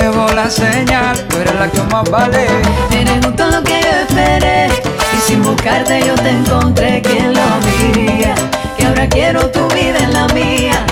llevo 0.00 0.26
la 0.34 0.48
señal, 0.48 1.16
tú 1.28 1.36
eres 1.38 1.54
la 1.54 1.68
que 1.68 1.82
más 1.92 2.10
vale. 2.10 2.46
Eres 2.90 3.24
justo 3.24 3.50
lo 3.50 3.62
que 3.62 3.80
yo 3.82 3.90
esperé 4.08 4.68
Y 5.16 5.20
sin 5.26 5.42
buscarte 5.42 6.02
yo 6.06 6.14
te 6.14 6.30
encontré 6.30 7.02
¿Quién 7.02 7.32
lo 7.34 7.48
diría? 7.92 8.34
Que 8.76 8.86
ahora 8.86 9.08
quiero 9.08 9.46
tu 9.50 9.66
vida 9.68 9.98
en 9.98 10.12
la 10.12 10.26
mía 10.28 10.84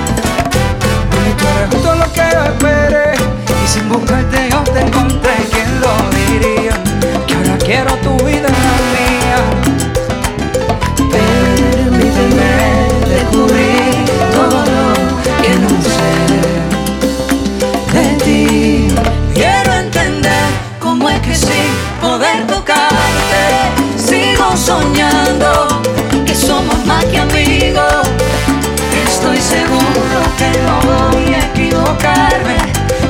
Y 1.27 1.33
tú 1.39 1.45
eres 1.57 1.75
justo 1.75 1.95
lo 1.95 2.13
que 2.13 2.23
yo 2.33 2.45
esperé 2.45 3.15
Y 3.65 3.69
sin 3.69 3.89
buscarte 3.89 4.49
yo 4.51 4.61
te 4.73 4.81
encontré 4.81 5.35
¿Quién 5.51 5.81
lo 5.81 5.93
diría? 6.17 6.73
Que 7.27 7.35
ahora 7.35 7.59
quiero 7.59 7.95
tu 7.97 8.25
vida 8.25 8.48
que 26.27 26.35
somos 26.35 26.85
más 26.87 27.05
que 27.07 27.19
amigos. 27.19 28.03
Estoy 29.07 29.39
seguro 29.39 30.19
que 30.37 30.51
no 30.67 30.81
voy 30.91 31.35
a 31.35 31.47
equivocarme. 31.47 32.57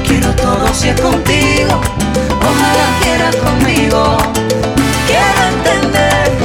Quiero 0.06 0.34
todo 0.34 0.66
si 0.72 0.88
es 0.88 1.00
contigo. 1.00 1.80
Ojalá 2.40 2.86
quieras 3.02 3.36
conmigo. 3.36 4.16
Quiero 5.06 5.40
entender 5.54 6.38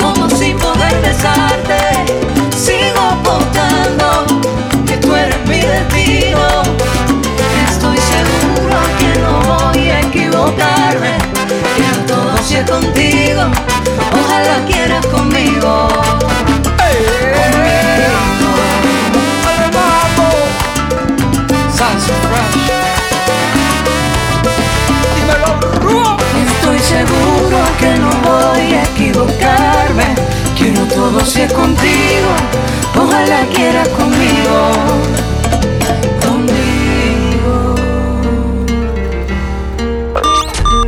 cómo 0.00 0.28
sin 0.30 0.56
poder 0.58 1.00
besarte 1.02 2.15
noche 12.46 12.64
contigo, 12.64 13.42
ojalá 14.12 14.64
quieras 14.68 15.04
conmigo. 15.06 15.88
Estoy 26.46 26.78
seguro 26.78 27.58
que 27.80 27.94
no 27.98 28.10
voy 28.22 28.74
a 28.74 28.82
equivocarme. 28.84 30.14
Quiero 30.56 30.84
todo 30.94 31.24
si 31.24 31.42
es 31.42 31.52
contigo, 31.52 32.30
ojalá 32.96 33.40
quieras 33.52 33.88
conmigo. 33.88 35.16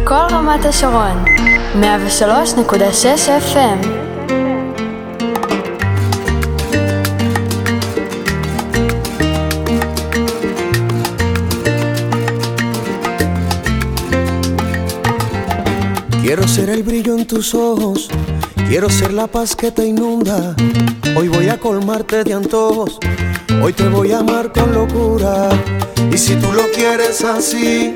כל 0.08 0.26
רמת 0.30 0.66
השרון. 0.66 1.47
103.6 1.80 3.36
FM 3.36 3.82
Quiero 16.20 16.48
ser 16.48 16.68
el 16.70 16.82
brillo 16.82 17.16
en 17.16 17.26
tus 17.26 17.54
ojos, 17.54 18.08
quiero 18.68 18.90
ser 18.90 19.12
la 19.12 19.28
paz 19.28 19.54
que 19.54 19.70
te 19.70 19.86
inunda. 19.86 20.56
Hoy 21.16 21.28
voy 21.28 21.48
a 21.48 21.58
colmarte 21.58 22.24
de 22.24 22.34
antojos, 22.34 22.98
hoy 23.62 23.72
te 23.72 23.88
voy 23.88 24.12
a 24.12 24.18
amar 24.18 24.52
con 24.52 24.74
locura. 24.74 25.48
Y 26.12 26.18
si 26.18 26.34
tú 26.34 26.52
lo 26.52 26.68
quieres 26.74 27.24
así, 27.24 27.94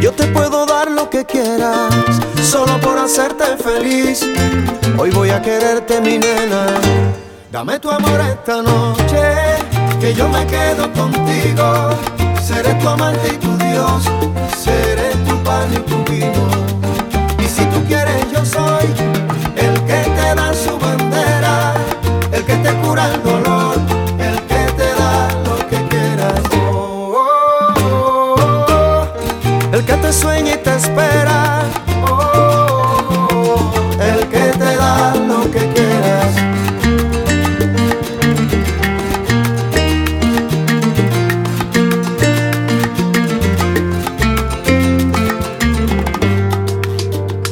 yo 0.00 0.12
te 0.12 0.26
puedo 0.28 0.64
dar 0.64 0.85
que 1.10 1.24
quieras, 1.24 1.94
solo 2.42 2.78
por 2.80 2.98
hacerte 2.98 3.56
feliz. 3.56 4.26
Hoy 4.98 5.10
voy 5.10 5.30
a 5.30 5.40
quererte, 5.40 6.00
mi 6.00 6.18
nena. 6.18 6.66
Dame 7.50 7.78
tu 7.78 7.90
amor 7.90 8.20
esta 8.20 8.62
noche, 8.62 9.34
que 10.00 10.14
yo 10.14 10.28
me 10.28 10.46
quedo 10.46 10.92
contigo. 10.92 11.90
Seré 12.42 12.74
tu 12.74 12.88
amante 12.88 13.28
y 13.34 13.36
tu 13.38 13.56
Dios, 13.58 14.04
seré 14.56 15.10
tu 15.26 15.36
pan 15.42 15.72
y 15.72 15.78
tu 15.78 16.12
vino 16.12 16.76
si 17.56 17.64
tú 17.66 17.82
quieres 17.88 18.30
yo 18.32 18.44
soy 18.44 18.86
el 19.56 19.74
que 19.88 20.00
te 20.16 20.34
da 20.34 20.52
su 20.52 20.78
bandera, 20.78 21.74
el 22.32 22.44
que 22.44 22.54
te 22.56 22.72
cura 22.82 23.14
el 23.14 23.22
dolor, 23.22 23.35
espera, 30.76 31.62
el 34.00 34.28
que 34.28 34.44
te 34.58 34.76
da 34.76 35.14
lo 35.14 35.50
que 35.50 35.60
quieras. 35.74 36.34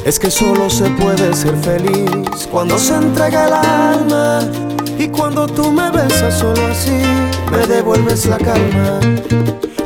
Es 0.05 0.19
que 0.19 0.29
solo 0.29 0.69
se 0.69 0.89
puede 0.91 1.33
ser 1.33 1.55
feliz 1.57 2.47
cuando 2.51 2.77
se 2.77 2.95
entrega 2.95 3.47
el 3.47 3.53
alma 3.53 4.39
y 4.99 5.07
cuando 5.07 5.47
tú 5.47 5.71
me 5.71 5.89
besas 5.89 6.37
solo 6.37 6.67
así 6.67 7.01
me 7.51 7.65
devuelves 7.65 8.27
la 8.27 8.37
calma. 8.37 8.99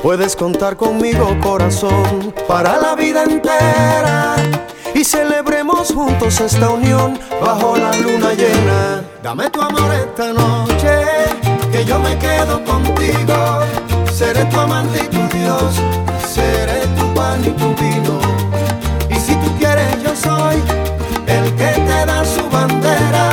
Puedes 0.02 0.36
contar 0.36 0.78
conmigo 0.78 1.38
corazón 1.42 2.34
para 2.48 2.78
la 2.78 2.96
vida 2.96 3.24
entera 3.24 4.36
y 4.94 5.04
celebremos 5.04 5.94
juntos 5.94 6.40
esta 6.40 6.70
unión 6.70 7.20
bajo 7.42 7.78
la 7.78 7.94
luna 7.98 8.34
llena. 8.34 9.04
Dame 9.22 9.50
tu 9.50 9.62
amor 9.62 9.94
esta 9.94 10.34
noche 10.34 11.04
que 11.72 11.86
yo 11.86 12.00
me 12.00 12.18
quedo 12.18 12.64
contigo. 12.64 13.60
Seré 14.12 14.46
tu 14.46 14.60
amante 14.60 15.00
y 15.04 15.08
tu 15.08 15.38
Dios, 15.38 15.76
seré 16.28 16.82
tu 16.98 17.14
pan 17.14 17.42
y 17.44 17.50
tu 17.52 17.74
vino 17.76 18.20
si 19.20 19.36
tú 19.36 19.52
quieres 19.58 20.04
yo 20.04 20.16
soy 20.16 20.56
el 21.28 21.46
que 21.56 21.72
te 21.88 22.06
da 22.06 22.24
su 22.26 22.50
bandera, 22.50 23.29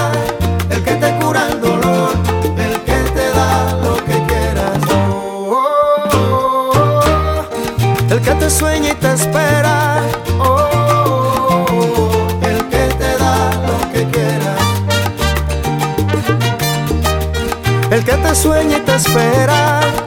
sueña 18.36 18.76
y 18.76 18.80
te 18.80 18.94
espera. 18.94 20.05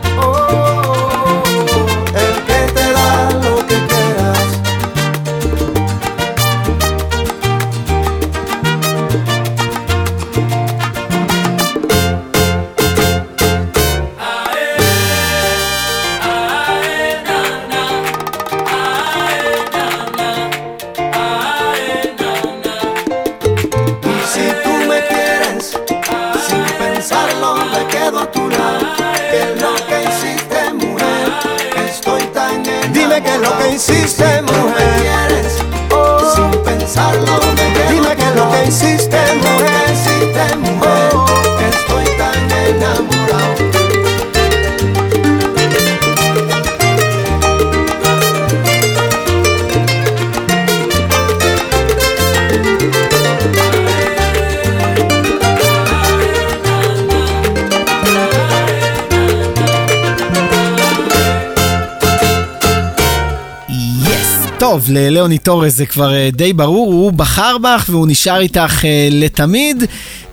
ללאוני 64.89 65.37
טורס 65.37 65.73
זה 65.73 65.85
כבר 65.85 66.13
אה, 66.13 66.29
די 66.33 66.53
ברור, 66.53 66.93
הוא 66.93 67.11
בחר 67.11 67.57
בך 67.57 67.85
והוא 67.89 68.07
נשאר 68.07 68.39
איתך 68.39 68.85
אה, 68.85 69.07
לתמיד. 69.11 69.83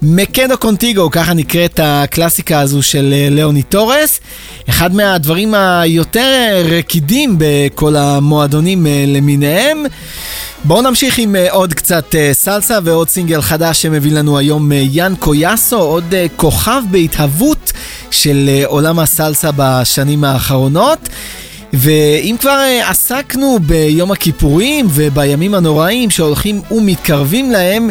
מקדו 0.03 0.59
קונטיגו, 0.59 1.11
ככה 1.11 1.35
נקראת 1.35 1.81
הקלאסיקה 1.83 2.61
הזו 2.61 2.83
של 2.83 3.15
אה, 3.17 3.29
לאוני 3.31 3.63
טורס. 3.63 4.21
אחד 4.69 4.95
מהדברים 4.95 5.55
היותר 5.55 6.65
רקידים 6.65 7.35
בכל 7.39 7.97
המועדונים 7.97 8.87
למיניהם. 9.07 9.85
בואו 10.65 10.83
נמשיך 10.83 11.19
עם 11.19 11.37
עוד 11.51 11.75
קצת 11.75 12.15
סלסה 12.33 12.79
ועוד 12.85 13.09
סינגל 13.09 13.41
חדש 13.41 13.83
שמביא 13.83 14.13
לנו 14.13 14.39
היום 14.39 14.73
יאן 14.73 15.15
קויאסו, 15.19 15.79
עוד 15.79 16.15
כוכב 16.37 16.83
בהתהוות 16.91 17.73
של 18.11 18.51
עולם 18.65 18.99
הסלסה 18.99 19.51
בשנים 19.57 20.25
האחרונות. 20.25 21.09
ואם 21.77 22.37
כבר 22.41 22.51
אה, 22.59 22.91
עסקנו 22.91 23.59
ביום 23.67 24.13
הכיפורים 24.13 24.87
ובימים 24.91 25.55
הנוראים 25.55 26.11
שהולכים 26.11 26.63
ומתקרבים 26.71 27.51
להם, 27.51 27.91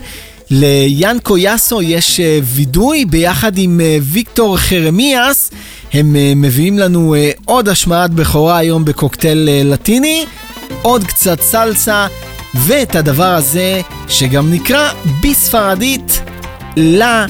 ליאנקו 0.51 1.37
יאסו 1.37 1.81
יש 1.81 2.19
אה, 2.19 2.39
וידוי 2.43 3.05
ביחד 3.05 3.57
עם 3.57 3.81
אה, 3.81 3.97
ויקטור 4.01 4.57
חרמיאס. 4.57 5.51
הם 5.93 6.15
מביאים 6.41 6.79
לנו 6.79 7.15
עוד 7.45 7.69
השמעת 7.69 8.11
בכורה 8.11 8.57
היום 8.57 8.85
בקוקטייל 8.85 9.49
לטיני, 9.63 10.25
עוד 10.81 11.03
קצת 11.03 11.41
סלסה, 11.41 12.07
ואת 12.55 12.95
הדבר 12.95 13.33
הזה 13.35 13.81
שגם 14.07 14.51
נקרא 14.51 14.89
בספרדית 15.23 16.21
לה 16.77 17.25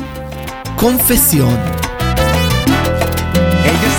קונפסיון. 0.76 1.85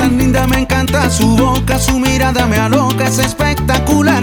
Tan 0.07 0.19
linda, 0.19 0.47
me 0.47 0.61
encanta 0.61 1.11
su 1.11 1.37
boca, 1.37 1.79
su 1.79 1.99
mirada 1.99 2.47
me 2.47 2.57
aloca, 2.57 3.07
es 3.09 3.19
espectacular. 3.19 4.23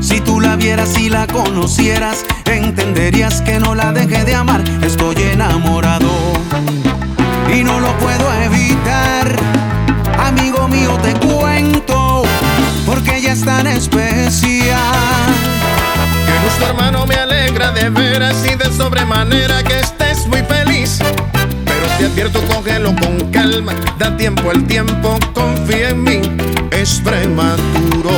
Si 0.00 0.20
tú 0.20 0.40
la 0.40 0.56
vieras 0.56 0.98
y 0.98 1.08
la 1.08 1.26
conocieras, 1.26 2.24
entenderías 2.44 3.40
que 3.42 3.58
no 3.58 3.74
la 3.74 3.92
dejé 3.92 4.24
de 4.24 4.34
amar. 4.34 4.62
Estoy 4.82 5.16
enamorado 5.32 6.10
y 7.54 7.64
no 7.64 7.80
lo 7.80 7.96
puedo 7.98 8.26
evitar. 8.44 9.36
Amigo 10.18 10.68
mío, 10.68 10.98
te 11.02 11.14
cuento, 11.14 12.24
porque 12.86 13.16
ella 13.16 13.32
es 13.32 13.44
tan 13.44 13.66
especial. 13.66 14.76
Que 16.26 16.44
gusto, 16.44 16.66
hermano, 16.66 17.06
me 17.06 17.14
alegra 17.14 17.72
de 17.72 17.88
ver 17.88 18.22
así 18.22 18.54
de 18.56 18.70
sobremanera 18.72 19.62
que 19.62 19.80
estés 19.80 20.26
muy 20.26 20.42
feliz 20.42 21.00
te 21.98 22.04
advierto, 22.04 22.40
cógelo 22.54 22.94
con 22.94 23.18
calma, 23.32 23.74
da 23.98 24.16
tiempo 24.16 24.50
al 24.50 24.64
tiempo, 24.68 25.18
confía 25.34 25.88
en 25.88 26.04
mí, 26.04 26.20
es 26.70 27.00
prematuro. 27.00 28.10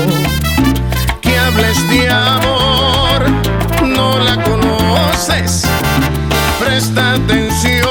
Que 1.22 1.38
hables 1.38 1.88
de 1.88 2.10
amor, 2.10 3.24
no 3.86 4.18
la 4.18 4.36
conoces, 4.42 5.62
presta 6.62 7.14
atención, 7.14 7.88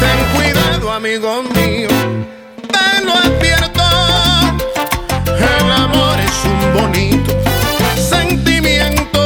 ten 0.00 0.18
cuidado 0.34 0.92
amigo 0.92 1.42
mío, 1.54 1.88
te 2.72 3.04
lo 3.04 3.12
advierto, 3.12 3.82
el 5.36 5.70
amor 5.72 6.18
es 6.20 6.44
un 6.46 6.80
bonito 6.80 7.34
sentimiento. 8.00 9.20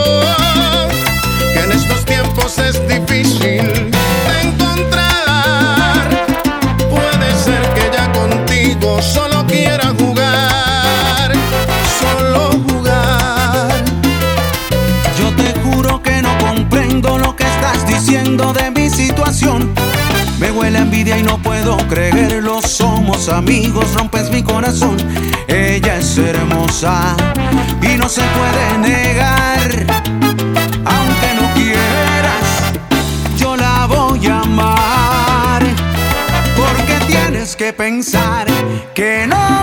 Que 1.54 1.60
en 1.60 1.70
estos 1.70 2.04
tiempos 2.04 2.58
es 2.58 2.88
difícil 2.88 3.79
Me 20.38 20.50
huele 20.50 20.78
envidia 20.78 21.16
y 21.16 21.22
no 21.22 21.38
puedo 21.38 21.78
creerlo. 21.88 22.60
Somos 22.60 23.30
amigos, 23.30 23.94
rompes 23.94 24.30
mi 24.30 24.42
corazón. 24.42 24.96
Ella 25.48 25.96
es 25.96 26.18
hermosa 26.18 27.16
y 27.80 27.96
no 27.96 28.08
se 28.08 28.20
puede 28.20 28.78
negar. 28.78 30.02
Aunque 30.84 31.34
no 31.40 31.54
quieras, 31.54 32.72
yo 33.38 33.56
la 33.56 33.86
voy 33.86 34.26
a 34.26 34.40
amar. 34.40 35.62
Porque 36.54 37.06
tienes 37.06 37.56
que 37.56 37.72
pensar 37.72 38.46
que 38.94 39.26
no. 39.26 39.59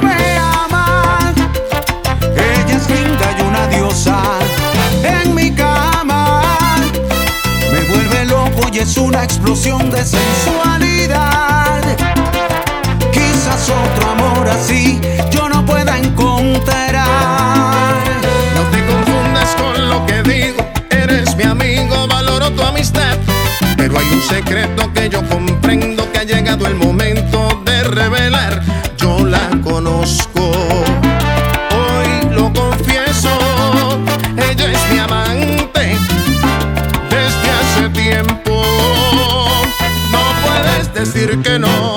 explosión 9.27 9.91
de 9.91 10.05
sensualidad. 10.05 11.81
Quizás 13.11 13.69
otro 13.69 14.11
amor 14.11 14.47
así 14.47 15.01
yo 15.29 15.49
no 15.49 15.65
pueda 15.65 15.97
encontrar. 15.97 17.03
No 18.55 18.61
te 18.71 18.85
confundas 18.85 19.53
con 19.55 19.89
lo 19.89 20.05
que 20.05 20.23
digo, 20.23 20.65
eres 20.89 21.35
mi 21.35 21.43
amigo, 21.43 22.07
valoro 22.07 22.51
tu 22.51 22.61
amistad. 22.63 23.17
Pero 23.75 23.99
hay 23.99 24.09
un 24.13 24.21
secreto 24.21 24.93
que 24.93 25.09
yo 25.09 25.21
comprendo 25.27 26.09
que 26.11 26.19
ha 26.19 26.23
llegado 26.23 26.65
el 26.65 26.75
momento 26.75 27.61
de 27.65 27.83
revelar 27.83 28.61
que 41.35 41.59
no. 41.59 41.96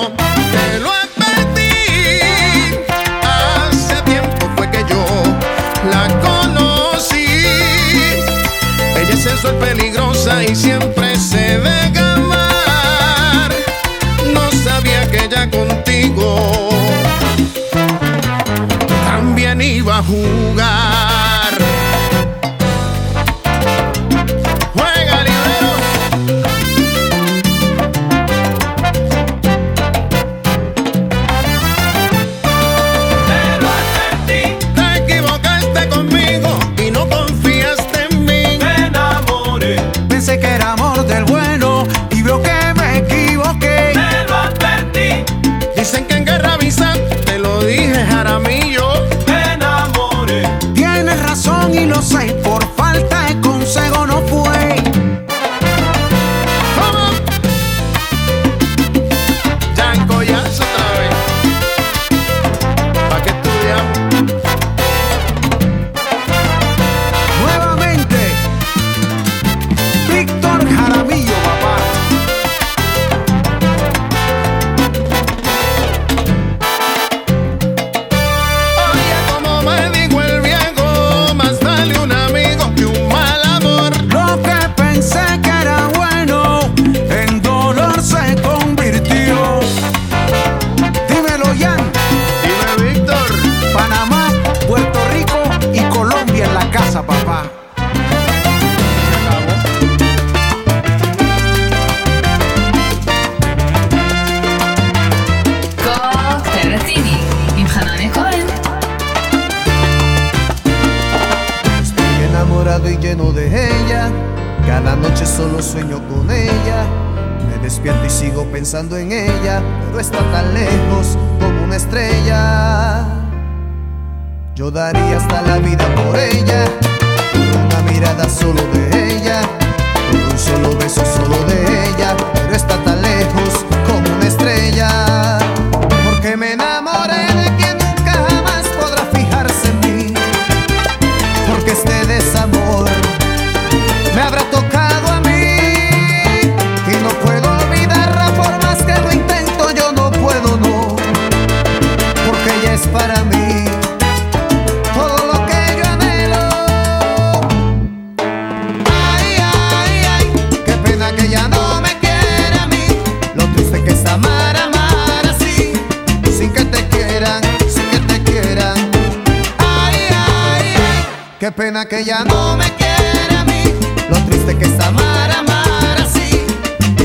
pena 171.60 171.84
que 171.84 172.02
ya 172.02 172.24
no 172.24 172.56
me 172.56 172.64
quiere 172.74 173.36
a 173.36 173.44
mí. 173.44 173.64
Lo 174.08 174.16
triste 174.24 174.56
que 174.56 174.64
es 174.64 174.80
amar, 174.80 175.30
amar 175.30 175.94
así. 176.00 176.46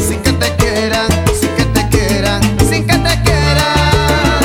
Sin 0.08 0.22
que 0.22 0.32
te 0.32 0.50
quieran, 0.56 1.10
sin 1.38 1.50
que 1.58 1.65
te 1.65 1.89
quieran, 1.89 2.41
sin 2.70 2.88
que 2.88 2.98
te 2.98 3.22
quieran. 3.26 4.39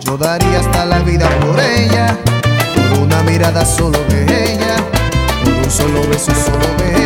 Yo 0.00 0.16
daría 0.16 0.60
hasta 0.60 0.86
la 0.86 1.00
vida 1.00 1.28
por 1.40 1.60
ella. 1.60 2.16
Por 2.88 3.00
una 3.00 3.22
mirada 3.22 3.66
solo 3.66 3.98
de 4.08 4.54
ella. 4.54 4.76
Por 5.44 5.52
un 5.52 5.70
solo 5.70 6.08
beso 6.08 6.32
solo 6.34 6.66
de 6.78 6.88
ella. 6.88 6.99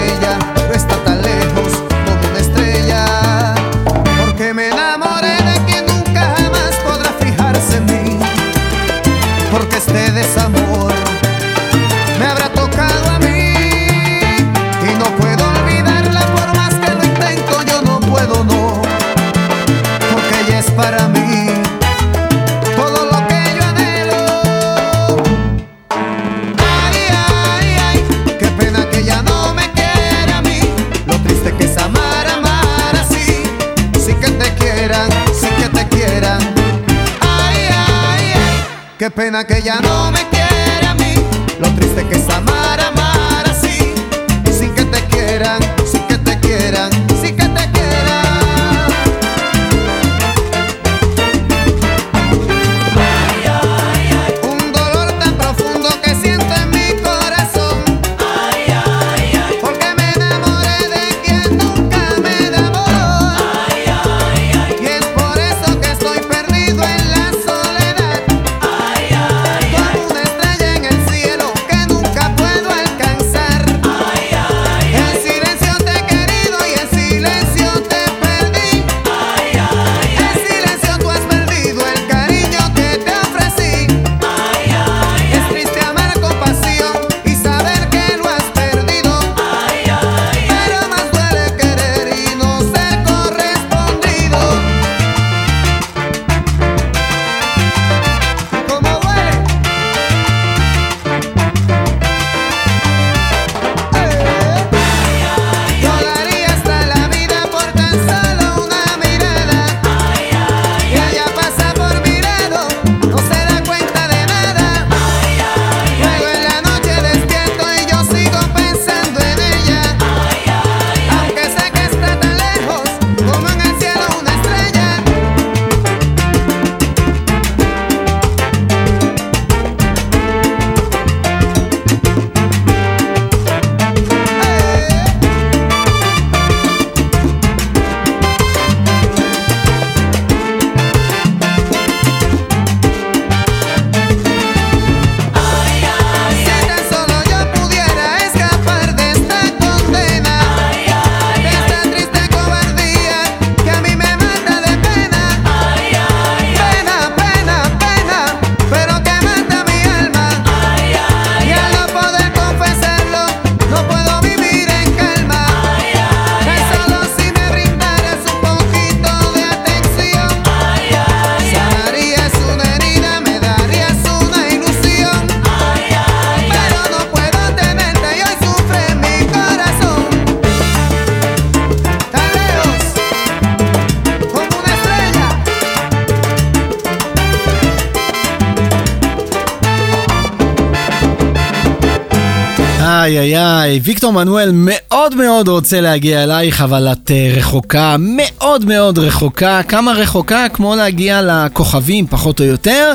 איי 193.04 193.18
איי 193.18 193.38
איי, 193.38 193.80
ויקטור 193.82 194.12
מנואל 194.12 194.50
מאוד 194.54 195.14
מאוד 195.14 195.48
רוצה 195.48 195.80
להגיע 195.80 196.24
אלייך, 196.24 196.60
אבל 196.60 196.92
את 196.92 197.10
uh, 197.10 197.38
רחוקה, 197.38 197.96
מאוד 197.98 198.64
מאוד 198.64 198.98
רחוקה. 198.98 199.62
כמה 199.62 199.92
רחוקה? 199.92 200.46
כמו 200.52 200.76
להגיע 200.76 201.20
לכוכבים, 201.22 202.06
פחות 202.06 202.40
או 202.40 202.44
יותר. 202.44 202.92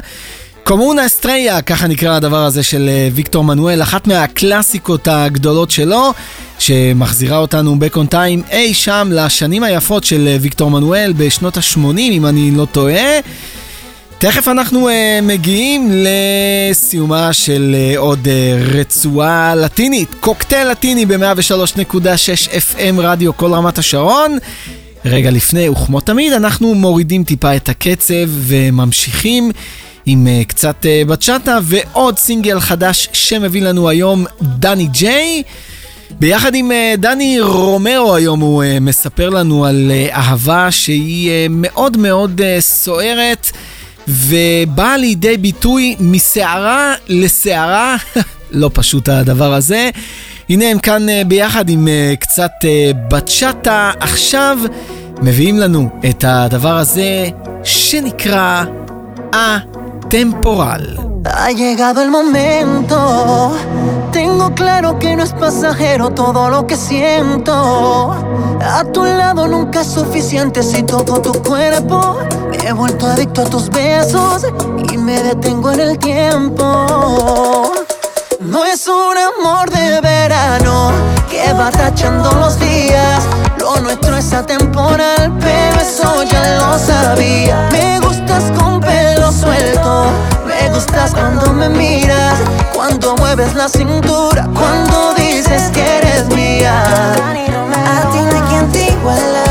קומונה 0.64 1.06
אסטריה, 1.06 1.62
ככה 1.62 1.88
נקרא 1.88 2.16
הדבר 2.16 2.46
הזה 2.46 2.64
של 2.64 2.90
uh, 2.90 3.14
ויקטור 3.16 3.44
מנואל, 3.44 3.82
אחת 3.82 4.08
מהקלאסיקות 4.08 5.08
הגדולות 5.08 5.72
שלו, 5.72 6.14
שמחזירה 6.60 7.38
אותנו 7.38 7.78
time 8.12 8.52
אי 8.52 8.74
שם 8.74 9.10
לשנים 9.12 9.64
היפות 9.64 10.04
של 10.04 10.28
uh, 10.38 10.42
ויקטור 10.42 10.72
מנואל 10.72 11.14
בשנות 11.18 11.58
ה-80, 11.58 12.00
אם 12.00 12.26
אני 12.26 12.52
לא 12.52 12.66
טועה. 12.72 13.20
תכף 14.20 14.48
אנחנו 14.48 14.90
uh, 14.90 14.92
מגיעים 15.22 15.92
לסיומה 15.92 17.34
של 17.34 17.76
uh, 17.76 17.98
עוד 17.98 18.26
uh, 18.26 18.30
רצועה 18.76 19.56
לטינית, 19.56 20.10
קוקטייל 20.20 20.68
לטיני 20.68 21.06
ב-103.6 21.06 22.50
FM 22.52 22.96
רדיו 22.98 23.38
כל 23.38 23.54
רמת 23.54 23.78
השרון. 23.78 24.38
רגע 25.06 25.32
לפני, 25.32 25.70
וכמו 25.70 26.02
תמיד, 26.02 26.34
אנחנו 26.34 26.76
מורידים 26.76 27.24
טיפה 27.24 27.56
את 27.56 27.70
הקצב 27.70 28.30
וממשיכים 28.30 29.52
עם 30.06 30.28
uh, 30.28 30.48
קצת 30.48 30.86
uh, 30.86 31.10
בצ'אטה 31.10 31.60
ועוד 31.64 32.18
סינגל 32.18 32.60
חדש 32.60 33.10
שמביא 33.14 33.62
לנו 33.62 33.90
היום 33.90 34.26
דני 34.42 34.88
ג'יי. 34.88 35.44
ביחד 36.12 36.56
עם 36.56 36.72
דני 36.98 37.40
רומרו 37.40 38.16
היום 38.16 38.40
הוא 38.40 38.64
מספר 38.82 39.30
לנו 39.30 39.66
על 39.66 39.92
אהבה 40.12 40.72
שהיא 40.72 41.32
מאוד 41.50 41.98
מאוד 41.98 42.42
סוערת. 42.60 43.52
ובאה 44.10 44.98
לידי 44.98 45.38
ביטוי 45.38 45.96
מסערה 46.00 46.94
לסערה, 47.08 47.96
לא 48.52 48.70
פשוט 48.74 49.10
הדבר 49.10 49.54
הזה. 49.54 49.90
הנה 50.50 50.66
הם 50.66 50.80
כאן 50.80 51.10
אה, 51.10 51.22
ביחד 51.28 51.70
עם 51.70 51.88
אה, 51.88 52.14
קצת 52.20 52.52
אה, 52.64 52.92
בצ'אטה. 53.08 53.92
עכשיו 54.00 54.58
מביאים 55.22 55.58
לנו 55.58 55.90
את 56.10 56.26
הדבר 56.28 56.78
הזה 56.78 57.30
שנקרא 57.64 58.64
הטמפורל. 59.34 61.09
Ha 61.26 61.52
llegado 61.52 62.02
el 62.02 62.10
momento. 62.10 63.52
Tengo 64.12 64.54
claro 64.56 64.98
que 65.00 65.16
no 65.16 65.24
es 65.24 65.34
pasajero 65.34 66.12
todo 66.12 66.50
lo 66.50 66.66
que 66.66 66.76
siento. 66.76 68.16
A 68.62 68.84
tu 68.86 69.04
lado 69.04 69.48
nunca 69.48 69.82
es 69.82 69.88
suficiente 69.88 70.64
si 70.64 70.84
todo 70.84 71.22
tu 71.22 71.34
cuerpo. 71.44 72.20
Me 72.52 72.70
he 72.70 72.74
vuelto 72.74 73.08
adicto 73.08 73.42
a 73.42 73.46
tus 73.46 73.70
besos 73.70 74.46
y 74.92 74.98
me 74.98 75.22
detengo 75.22 75.72
en 75.72 75.80
el 75.82 76.00
tiempo. 76.00 76.66
No 78.40 78.64
es 78.66 78.88
un 78.88 79.18
amor 79.18 79.70
de 79.70 80.00
verano 80.02 80.92
que 81.30 81.52
va 81.54 81.70
tachando 81.70 82.32
los 82.34 82.60
días. 82.60 83.24
Lo 83.60 83.80
nuestro 83.82 84.16
es 84.18 84.32
atemporal, 84.34 85.38
pero 85.40 85.82
eso 85.82 86.24
ya 86.24 86.58
lo 86.60 86.80
sabía. 86.80 87.68
Me 87.72 88.00
gustas 88.00 88.29
cuando 91.14 91.54
me 91.54 91.70
miras, 91.70 92.36
cuando 92.74 93.16
mueves 93.18 93.54
la 93.56 93.68
cintura, 93.68 94.48
cuando 94.54 95.14
dices 95.16 95.70
que 95.74 95.98
eres 95.98 96.26
mía. 96.28 96.84
A 96.84 98.10
ti 98.12 98.20
no 98.20 98.36
hay 98.36 98.42
quien 98.50 98.72
te 98.72 98.92
iguale. 98.92 99.44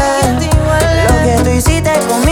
Lo 1.07 1.15
que 1.25 1.43
tú 1.45 1.51
hiciste 1.51 1.93
conmigo, 2.09 2.28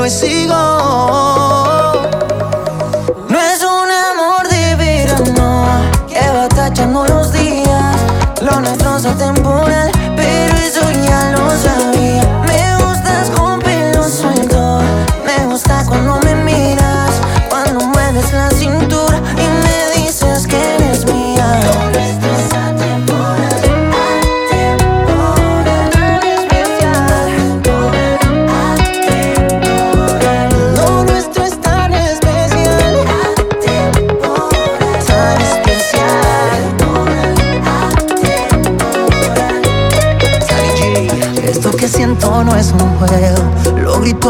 te 0.00 0.06
miro 0.06 0.06
y 0.06 0.10
sigo. 0.10 1.69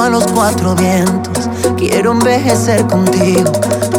A 0.02 0.08
los 0.08 0.26
cuatro 0.28 0.74
vientos. 0.74 1.48
Quiero 1.76 2.12
envejecer 2.12 2.86
contigo, 2.86 3.52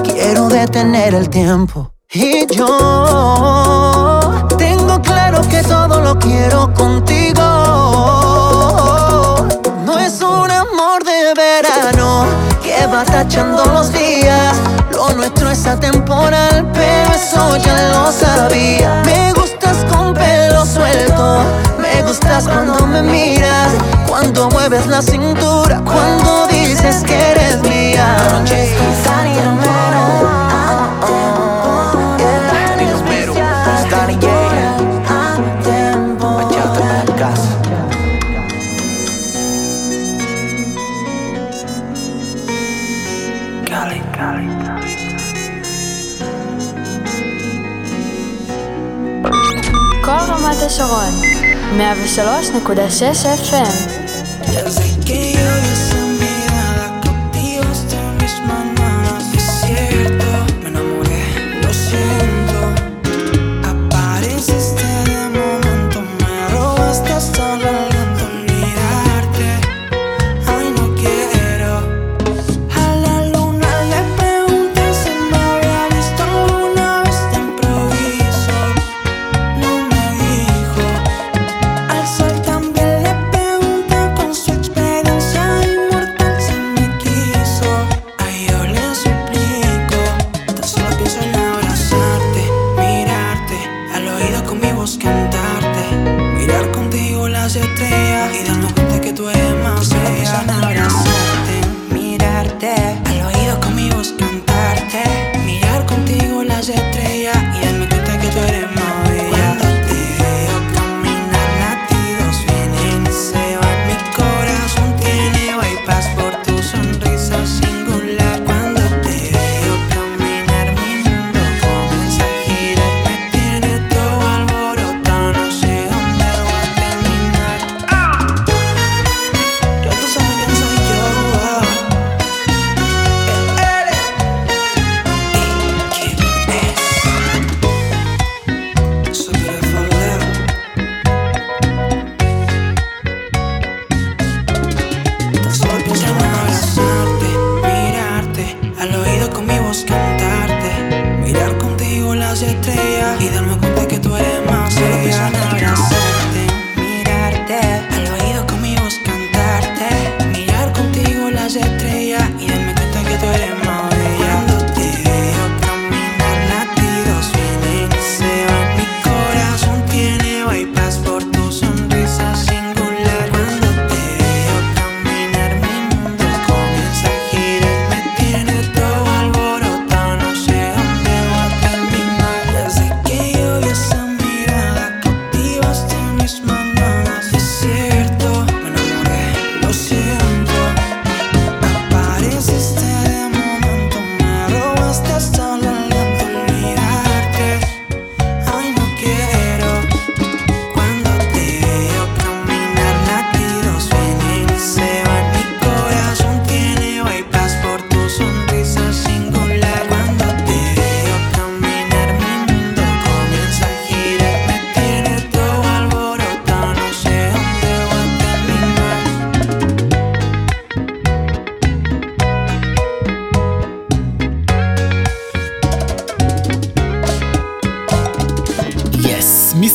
quiero 0.04 0.48
detener 0.48 1.14
el 1.14 1.30
tiempo. 1.30 1.92
Y 2.14 2.46
yo 2.48 4.20
tengo 4.58 5.02
claro 5.02 5.42
que 5.50 5.62
todo 5.64 6.02
lo 6.02 6.18
quiero 6.18 6.74
contigo. 6.74 7.42
No 9.86 10.00
es 10.00 10.22
un 10.22 10.52
amor 10.52 11.04
de 11.04 11.34
verano 11.36 12.26
que 12.64 12.86
va 12.88 13.04
tachando 13.04 13.64
los 13.66 13.94
días. 13.94 14.56
Lo 14.92 15.10
nuestro 15.14 15.50
es 15.50 15.66
atemporal, 15.66 16.70
pero 16.74 17.14
eso 17.14 17.58
ya 17.58 17.92
lo 17.94 18.12
sabía. 18.12 19.02
Me 19.06 19.34
gustas 19.34 19.78
con 19.92 20.14
pelo 20.14 20.66
suelto, 20.66 21.44
Gustas 22.06 22.48
cuando 22.48 22.86
me 22.88 23.02
miras, 23.02 23.74
cuando 24.08 24.50
mueves 24.50 24.88
la 24.88 25.02
cintura, 25.02 25.82
cuando 25.86 26.48
dices 26.48 27.04
que 27.06 27.16
eres 27.16 27.62
mía. 27.62 28.18
Dani 29.06 29.36
Romero, 29.40 30.04
oh, 31.02 31.08
oh, 31.08 32.18
yeah. 32.18 32.40
Dani 32.52 32.92
Romero, 32.92 33.34
Dani 33.90 34.18
yeah. 34.20 34.78
Bachata 36.20 37.02
en 37.02 37.14
casa. 37.18 37.52
Cali, 43.66 44.00
Cali, 44.12 44.48
Cali. 44.66 44.92
Sharon. 50.72 51.21
103.6 51.82 53.26
FM. 53.26 55.51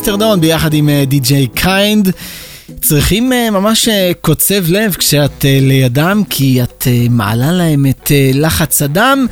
פרדון 0.07 0.41
ביחד 0.41 0.75
עם 0.75 0.91
די.ג'יי 1.07 1.47
קיינד. 1.47 2.11
צריכים 2.81 3.33
ממש 3.53 3.89
קוצב 4.21 4.65
לב 4.69 4.95
כשאת 4.95 5.45
לידם, 5.49 6.23
כי 6.31 6.63
את 6.63 6.87
מעלה 7.11 7.53
להם 7.53 7.87
את 7.87 8.13
לחץ 8.35 8.83
הדם. 8.83 9.27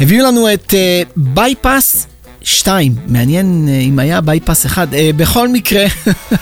הביאו 0.00 0.26
לנו 0.26 0.52
את 0.52 0.74
בייפס 1.16 2.06
2, 2.42 2.94
מעניין 3.06 3.68
אם 3.68 3.98
היה 3.98 4.20
בייפס 4.20 4.66
1. 4.66 4.88
בכל 5.16 5.48
מקרה, 5.48 5.84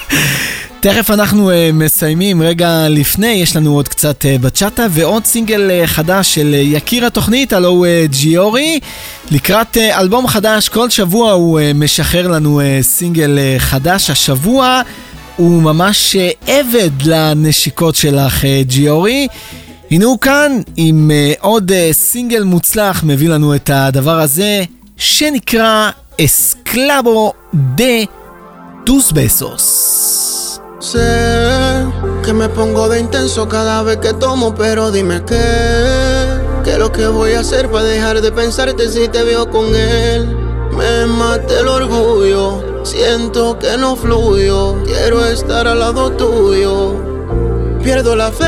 תכף 0.88 1.10
אנחנו 1.10 1.50
uh, 1.50 1.54
מסיימים, 1.72 2.42
רגע 2.42 2.88
לפני, 2.88 3.26
יש 3.26 3.56
לנו 3.56 3.74
עוד 3.74 3.88
קצת 3.88 4.22
uh, 4.24 4.42
בצ'אטה 4.42 4.86
ועוד 4.90 5.24
סינגל 5.24 5.70
uh, 5.70 5.86
חדש 5.86 6.34
של 6.34 6.54
יקיר 6.54 7.06
התוכנית, 7.06 7.52
הלו 7.52 7.68
הוא 7.68 7.86
ג'יורי. 8.04 8.80
לקראת 9.30 9.76
אלבום 9.76 10.26
חדש, 10.26 10.68
כל 10.68 10.90
שבוע 10.90 11.32
הוא 11.32 11.60
משחרר 11.74 12.28
לנו 12.28 12.60
סינגל 12.82 13.38
חדש. 13.58 14.10
השבוע 14.10 14.82
הוא 15.36 15.62
ממש 15.62 16.16
עבד 16.46 17.02
לנשיקות 17.04 17.94
שלך, 17.94 18.44
ג'יורי. 18.60 19.28
הנה 19.90 20.04
הוא 20.04 20.18
כאן 20.18 20.60
עם 20.76 21.10
עוד 21.40 21.72
סינגל 21.92 22.42
מוצלח, 22.42 23.04
מביא 23.04 23.28
לנו 23.28 23.54
את 23.54 23.70
הדבר 23.74 24.20
הזה, 24.20 24.64
שנקרא 24.96 25.90
אסקלבו 26.20 27.32
דה 27.54 28.04
דוס 28.84 29.12
בסוס. 29.12 30.36
Sé 30.78 31.86
que 32.22 32.34
me 32.34 32.50
pongo 32.50 32.88
de 32.88 33.00
intenso 33.00 33.48
cada 33.48 33.82
vez 33.82 33.96
que 33.96 34.12
tomo, 34.12 34.54
pero 34.54 34.90
dime 34.90 35.24
qué. 35.24 35.36
¿Qué 36.64 36.76
lo 36.76 36.92
que 36.92 37.06
voy 37.06 37.32
a 37.32 37.40
hacer 37.40 37.70
para 37.70 37.84
dejar 37.84 38.20
de 38.20 38.30
pensarte 38.30 38.90
si 38.90 39.08
te 39.08 39.22
veo 39.22 39.50
con 39.50 39.74
él? 39.74 40.36
Me 40.72 41.06
mata 41.06 41.60
el 41.60 41.68
orgullo, 41.68 42.84
siento 42.84 43.58
que 43.58 43.78
no 43.78 43.96
fluyo. 43.96 44.82
Quiero 44.84 45.24
estar 45.24 45.66
al 45.66 45.78
lado 45.78 46.10
tuyo. 46.12 46.94
Pierdo 47.82 48.14
la 48.14 48.30
fe, 48.30 48.44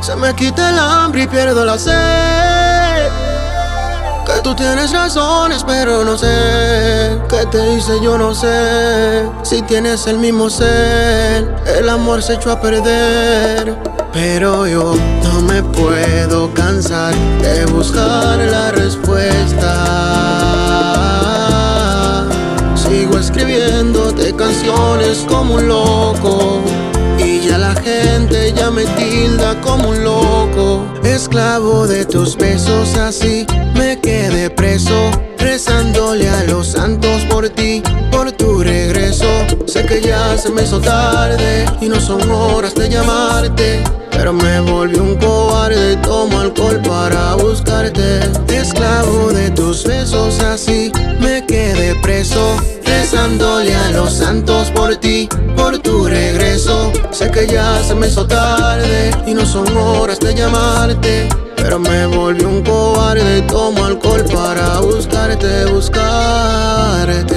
se 0.00 0.16
me 0.16 0.34
quita 0.34 0.70
el 0.70 0.78
hambre 0.78 1.24
y 1.24 1.26
pierdo 1.28 1.64
la 1.64 1.78
sed. 1.78 2.35
Que 4.26 4.40
tú 4.42 4.54
tienes 4.56 4.90
razones, 4.90 5.62
pero 5.64 6.04
no 6.04 6.18
sé 6.18 7.16
qué 7.28 7.46
te 7.46 7.74
hice, 7.74 8.00
yo 8.02 8.18
no 8.18 8.34
sé. 8.34 9.24
Si 9.44 9.62
tienes 9.62 10.06
el 10.08 10.18
mismo 10.18 10.50
ser, 10.50 11.48
el 11.78 11.88
amor 11.88 12.22
se 12.22 12.34
echó 12.34 12.50
a 12.50 12.60
perder. 12.60 13.78
Pero 14.12 14.66
yo 14.66 14.96
no 15.22 15.40
me 15.42 15.62
puedo 15.62 16.52
cansar 16.54 17.14
de 17.40 17.66
buscar 17.66 18.38
la 18.38 18.72
respuesta. 18.72 19.72
Sigo 22.74 23.18
escribiéndote 23.18 24.34
canciones 24.34 25.24
como 25.28 25.54
un 25.54 25.68
loco. 25.68 26.62
Gente 27.86 28.52
ya 28.52 28.68
me 28.72 28.84
tilda 28.84 29.60
como 29.60 29.90
un 29.90 30.02
loco. 30.02 30.84
Esclavo 31.04 31.86
de 31.86 32.04
tus 32.04 32.36
besos, 32.36 32.96
así 32.96 33.46
me 33.76 34.00
quedé 34.00 34.50
preso. 34.50 35.12
Rezándole 35.38 36.28
a 36.28 36.42
los 36.42 36.66
santos 36.72 37.22
por 37.30 37.48
ti, 37.48 37.84
por 38.10 38.32
tu 38.32 38.64
regreso. 38.64 39.28
Sé 39.68 39.86
que 39.86 40.00
ya 40.00 40.36
se 40.36 40.50
me 40.50 40.64
hizo 40.64 40.80
tarde 40.80 41.64
y 41.80 41.88
no 41.88 42.00
son 42.00 42.28
horas 42.28 42.74
de 42.74 42.88
llamarte. 42.88 43.84
Pero 44.10 44.32
me 44.32 44.58
volví 44.62 44.98
un 44.98 45.14
cobarde, 45.14 45.94
tomo 45.98 46.40
alcohol 46.40 46.82
para 46.82 47.36
buscarte. 47.36 48.18
Esclavo 48.48 49.30
de 49.30 49.52
tus 49.52 49.84
besos, 49.84 50.40
así 50.40 50.90
me 51.20 51.46
quedé 51.46 51.94
preso. 52.02 52.56
Rezándole 53.08 53.72
a 53.72 53.90
los 53.92 54.14
santos 54.14 54.72
por 54.72 54.96
ti, 54.96 55.28
por 55.56 55.78
tu 55.78 56.08
regreso. 56.08 56.90
Sé 57.12 57.30
que 57.30 57.46
ya 57.46 57.80
se 57.84 57.94
me 57.94 58.08
hizo 58.08 58.26
tarde 58.26 59.12
y 59.24 59.32
no 59.32 59.46
son 59.46 59.76
horas 59.76 60.18
de 60.18 60.34
llamarte. 60.34 61.28
Pero 61.54 61.78
me 61.78 62.04
volví 62.06 62.42
un 62.42 62.64
cobarde, 62.64 63.42
tomo 63.42 63.84
alcohol 63.84 64.24
para 64.24 64.80
buscarte, 64.80 65.66
buscarte. 65.66 67.36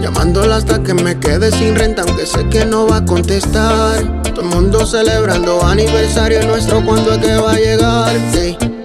Llamándola 0.00 0.56
hasta 0.56 0.82
que 0.82 0.94
me 0.94 1.16
quede 1.16 1.52
sin 1.52 1.76
renta, 1.76 2.02
aunque 2.02 2.26
sé 2.26 2.48
que 2.48 2.64
no 2.64 2.88
va 2.88 2.96
a 2.96 3.04
contestar. 3.04 4.22
Todo 4.34 4.40
el 4.40 4.48
mundo 4.48 4.84
celebrando 4.84 5.64
aniversario 5.64 6.44
nuestro, 6.44 6.84
cuando 6.84 7.12
es 7.12 7.18
que 7.18 7.36
va 7.36 7.52
a 7.52 7.56
llegar? 7.56 8.16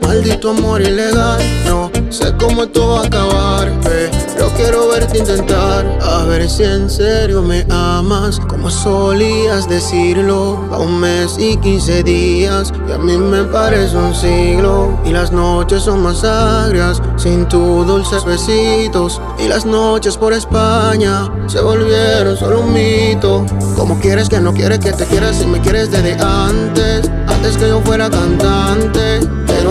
Maldito 0.04 0.52
amor 0.52 0.80
ilegal, 0.80 1.42
no 1.66 1.97
sé 2.10 2.34
cómo 2.40 2.64
esto 2.64 2.88
va 2.88 3.02
a 3.02 3.06
acabar, 3.06 3.72
pero 3.84 4.50
quiero 4.56 4.88
verte 4.90 5.20
intentar. 5.20 5.86
A 6.02 6.24
ver 6.24 6.50
si 6.50 6.64
en 6.64 6.90
serio 6.90 7.42
me 7.42 7.66
amas, 7.70 8.40
como 8.40 8.70
solías 8.70 9.68
decirlo. 9.70 10.58
A 10.72 10.80
un 10.80 11.00
mes 11.00 11.38
y 11.38 11.58
quince 11.58 12.04
días, 12.04 12.74
y 12.88 12.92
a 12.92 12.98
mí 12.98 13.18
me 13.18 13.44
parece 13.44 13.96
un 13.96 14.14
siglo. 14.14 14.98
Y 15.06 15.12
las 15.12 15.32
noches 15.32 15.84
son 15.84 16.02
más 16.02 16.24
agrias, 16.24 17.02
sin 17.18 17.48
tus 17.48 17.86
dulces 17.88 18.26
besitos. 18.26 19.22
Y 19.40 19.48
las 19.48 19.66
noches 19.66 20.18
por 20.18 20.34
España 20.34 21.32
se 21.48 21.62
volvieron 21.62 22.36
solo 22.38 22.62
un 22.62 22.74
mito. 22.74 23.46
Como 23.76 24.00
quieres 24.00 24.30
que 24.30 24.40
no 24.40 24.54
quieres 24.54 24.80
que 24.80 24.92
te 24.92 25.06
quieras 25.06 25.38
si 25.38 25.46
me 25.46 25.62
quieres 25.62 25.92
desde 25.92 26.14
antes, 26.14 27.10
antes 27.28 27.58
que 27.58 27.68
yo 27.68 27.82
fuera 27.82 28.10
cantante. 28.10 29.20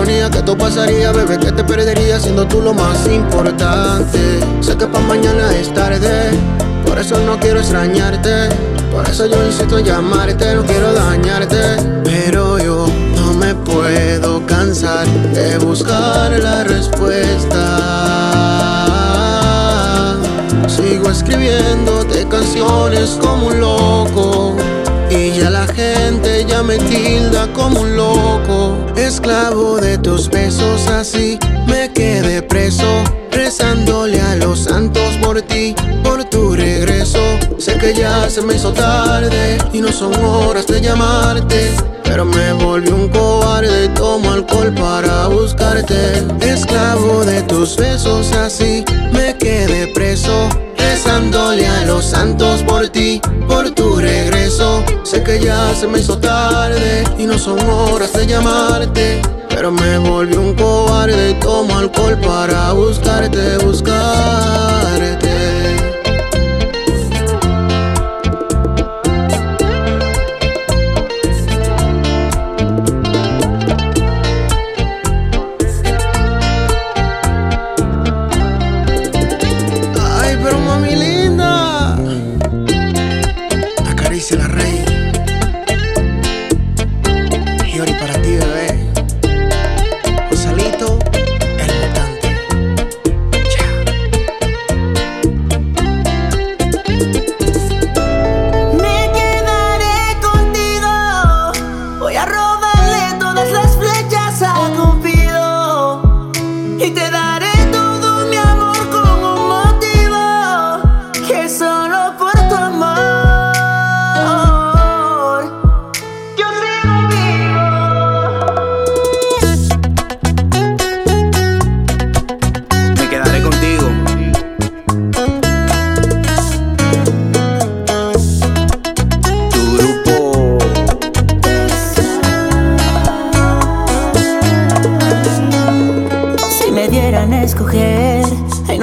Que 0.07 0.41
todo 0.43 0.57
pasaría, 0.57 1.11
bebé, 1.11 1.37
que 1.37 1.51
te 1.51 1.65
perdería 1.65 2.21
siendo 2.21 2.47
tú 2.47 2.63
lo 2.63 2.73
más 2.73 3.09
importante. 3.09 4.39
Sé 4.61 4.77
que 4.77 4.87
pa' 4.87 5.01
mañana 5.01 5.53
es 5.53 5.75
tarde, 5.75 6.31
por 6.87 6.97
eso 6.97 7.19
no 7.27 7.37
quiero 7.41 7.59
extrañarte. 7.59 8.51
Por 8.93 9.09
eso 9.09 9.27
yo 9.27 9.45
insisto 9.45 9.79
en 9.79 9.85
llamarte, 9.85 10.55
no 10.55 10.63
quiero 10.65 10.93
dañarte. 10.93 11.59
Pero 12.05 12.57
yo 12.59 12.87
no 13.17 13.33
me 13.35 13.53
puedo 13.57 14.47
cansar 14.47 15.09
de 15.09 15.59
buscar 15.59 16.31
la 16.39 16.63
respuesta. 16.63 17.65
Sigo 20.69 21.11
escribiéndote 21.11 22.29
canciones 22.29 23.19
como 23.21 23.49
un 23.49 23.61
loco. 23.61 24.57
Ya 25.37 25.51
la 25.51 25.67
gente 25.67 26.47
ya 26.49 26.63
me 26.63 26.79
tilda 26.79 27.53
como 27.53 27.83
un 27.83 27.95
loco. 27.95 28.75
Esclavo 28.97 29.77
de 29.77 29.99
tus 29.99 30.31
besos, 30.31 30.89
así 30.89 31.39
me 31.67 31.93
quedé 31.93 32.41
preso. 32.41 32.87
Rezándole 33.31 34.19
a 34.19 34.37
los 34.37 34.61
santos 34.61 35.19
por 35.23 35.43
ti, 35.43 35.75
por 36.03 36.25
tu 36.25 36.57
regreso. 36.57 37.21
Sé 37.59 37.77
que 37.77 37.93
ya 37.93 38.31
se 38.31 38.41
me 38.41 38.55
hizo 38.55 38.73
tarde 38.73 39.59
y 39.75 39.81
no 39.81 39.93
son 39.93 40.15
horas 40.25 40.67
de 40.69 40.81
llamarte. 40.81 41.71
Pero 42.03 42.25
me 42.25 42.55
volví 42.55 42.89
un 42.89 43.09
cobarde, 43.11 43.89
tomo 43.91 44.33
alcohol 44.33 44.73
para 44.75 45.27
buscarte. 45.29 46.25
Esclavo 46.41 47.27
de 47.27 47.43
tus 47.43 47.77
besos, 47.77 48.33
así 48.33 48.87
me 49.13 49.37
quedé 49.37 49.89
preso. 49.89 50.49
Rezándole 50.79 51.67
a 51.67 51.85
los 51.85 52.07
santos 52.07 52.63
por 52.63 52.89
ti. 52.89 53.16
Sé 55.07 55.23
que 55.23 55.39
ya 55.39 55.73
se 55.73 55.87
me 55.87 56.01
hizo 56.01 56.19
tarde 56.19 57.05
y 57.17 57.27
no 57.27 57.39
son 57.39 57.61
horas 57.61 58.13
de 58.13 58.27
llamarte. 58.27 59.23
Pero 59.49 59.71
me 59.71 59.99
volví 59.99 60.35
un 60.35 60.53
cobarde, 60.57 61.35
tomo 61.35 61.79
alcohol 61.79 62.19
para 62.19 62.73
buscarte, 62.73 63.57
buscarte. 63.59 65.76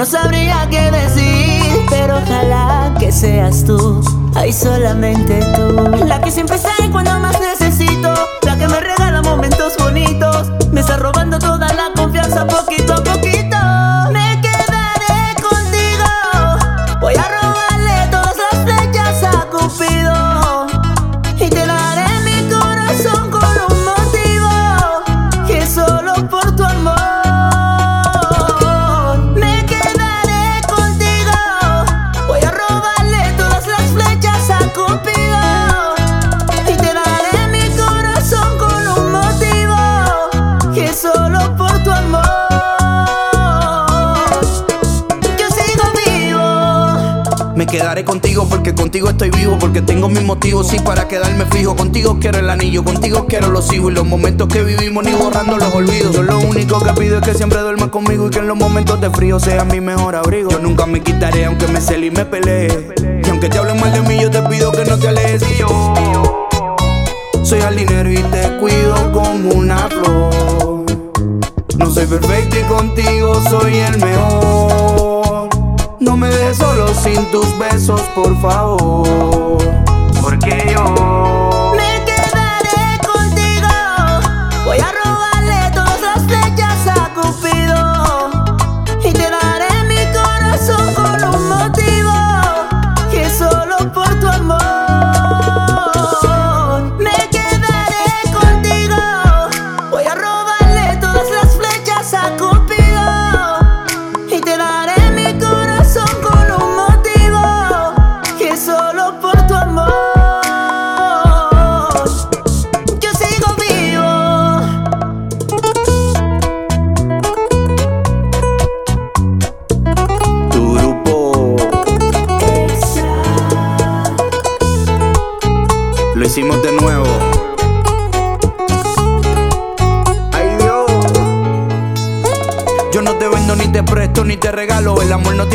No 0.04 0.10
sabría 0.10 0.68
qué 0.70 0.90
decir, 0.90 1.86
pero 1.88 2.18
ojalá 2.18 2.92
que 3.00 3.10
seas 3.10 3.64
tú. 3.64 4.02
Ay, 4.34 4.52
solamente 4.52 5.40
tú. 5.56 6.04
La 6.06 6.20
que 6.20 6.30
siempre 6.30 6.58
sale 6.58 6.90
cuando 6.90 7.18
más 7.20 7.40
necesito. 7.40 8.12
La 8.42 8.54
que 8.54 8.68
me 8.68 8.80
regala 8.80 9.22
momentos 9.22 9.72
bonitos. 9.78 10.52
Me 10.72 10.80
está 10.80 10.98
robando 10.98 11.38
toda 11.38 11.72
la 11.72 11.90
confianza 11.96 12.46
poquito 12.46 12.92
a 12.92 13.02
poquito. 13.02 13.43
Me 47.64 47.70
quedaré 47.70 48.04
contigo 48.04 48.46
porque 48.46 48.74
contigo 48.74 49.08
estoy 49.08 49.30
vivo, 49.30 49.58
porque 49.58 49.80
tengo 49.80 50.10
mis 50.10 50.22
motivos, 50.22 50.68
sí, 50.68 50.78
para 50.80 51.08
quedarme 51.08 51.46
fijo. 51.46 51.74
Contigo 51.74 52.18
quiero 52.20 52.38
el 52.38 52.50
anillo, 52.50 52.84
contigo 52.84 53.24
quiero 53.26 53.48
los 53.48 53.72
hijos 53.72 53.90
y 53.90 53.94
los 53.94 54.04
momentos 54.04 54.48
que 54.48 54.62
vivimos 54.62 55.02
ni 55.02 55.12
borrando 55.12 55.56
los 55.56 55.74
olvidos. 55.74 56.14
Yo 56.14 56.22
lo 56.24 56.38
único 56.40 56.78
que 56.78 56.92
pido 56.92 57.20
es 57.20 57.24
que 57.24 57.32
siempre 57.32 57.60
duermas 57.60 57.88
conmigo 57.88 58.26
y 58.26 58.30
que 58.30 58.40
en 58.40 58.48
los 58.48 58.58
momentos 58.58 59.00
de 59.00 59.08
frío 59.08 59.40
sea 59.40 59.64
mi 59.64 59.80
mejor 59.80 60.14
abrigo. 60.14 60.50
Yo 60.50 60.58
nunca 60.58 60.84
me 60.84 61.00
quitaré 61.00 61.46
aunque 61.46 61.66
me 61.68 61.80
cele 61.80 62.08
y 62.08 62.10
me 62.10 62.26
pelee. 62.26 62.94
Y 63.24 63.30
aunque 63.30 63.48
te 63.48 63.56
hablen 63.56 63.80
mal 63.80 63.90
de 63.94 64.02
mí, 64.02 64.20
yo 64.20 64.30
te 64.30 64.42
pido 64.42 64.70
que 64.70 64.84
no 64.84 64.98
te 64.98 65.08
alejes. 65.08 65.42
Y 65.50 65.60
yo 65.60 66.46
soy 67.42 67.62
jardinero 67.62 68.12
y 68.12 68.22
te 68.24 68.58
cuido 68.58 69.10
como 69.10 69.54
una 69.54 69.88
flor. 69.88 70.84
No 71.78 71.90
soy 71.90 72.04
perfecto 72.04 72.56
y 72.60 72.62
contigo 72.64 73.40
soy 73.48 73.78
el 73.78 73.98
mejor. 74.00 74.93
No 76.04 76.18
me 76.18 76.28
dejes 76.28 76.58
solo 76.58 76.86
sin 76.88 77.30
tus 77.30 77.58
besos, 77.58 78.02
por 78.14 78.38
favor. 78.38 79.58
Porque 80.20 80.70
yo 80.70 81.33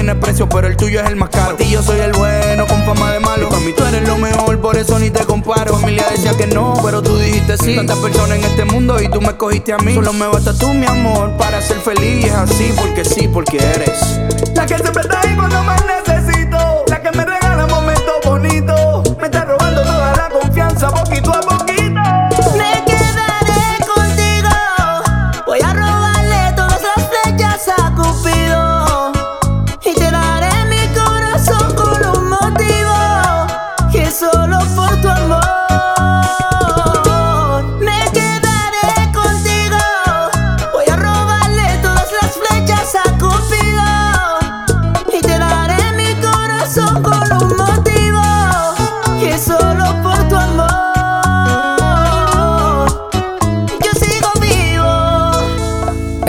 tiene 0.10 0.22
precio, 0.22 0.49
pero 0.49 0.68
el 0.68 0.76
tuyo 0.76 1.01
es 1.01 1.07
el 1.07 1.16
más 1.16 1.30
caro. 1.30 1.55
Y 1.60 1.70
yo 1.70 1.84
soy 1.84 1.99
el 1.99 2.14
bueno 2.14 2.66
con 2.66 2.84
fama 2.84 3.12
de 3.12 3.20
malo. 3.20 3.49
Para 3.49 3.62
mí 3.62 3.74
tú 3.74 3.84
eres 3.84 4.07
lo 4.07 4.18
mejor, 4.18 4.60
por 4.60 4.76
eso 4.76 4.97
ni 4.97 5.12
te 5.12 5.24
comparo. 5.26 5.78
Familia 5.78 6.05
decía 6.10 6.36
que 6.36 6.47
no, 6.47 6.74
pero 6.84 7.01
tú 7.03 7.18
dijiste 7.18 7.57
sí. 7.57 7.76
Tantas 7.76 7.97
personas 7.99 8.39
en 8.39 8.43
este 8.43 8.66
mundo 8.66 8.99
y 8.99 9.07
tú 9.10 9.22
me 9.22 9.28
escogiste 9.28 9.74
a 9.74 9.78
mí. 9.78 9.93
Solo 9.93 10.14
me 10.14 10.26
basta 10.26 10.57
tú, 10.57 10.74
mi 10.74 10.88
amor, 10.88 11.38
para 11.38 11.62
ser 11.62 11.78
feliz. 11.78 12.26
Y 12.26 12.28
es 12.28 12.34
así, 12.34 12.74
porque 12.76 13.05
sí, 13.05 13.28
porque 13.28 13.57
eres. 13.57 14.20
La 14.55 14.66
que 14.66 14.78
siempre 14.78 15.01
está 15.01 15.22
ahí 15.22 15.36
cuando 15.36 15.64
más 15.64 15.86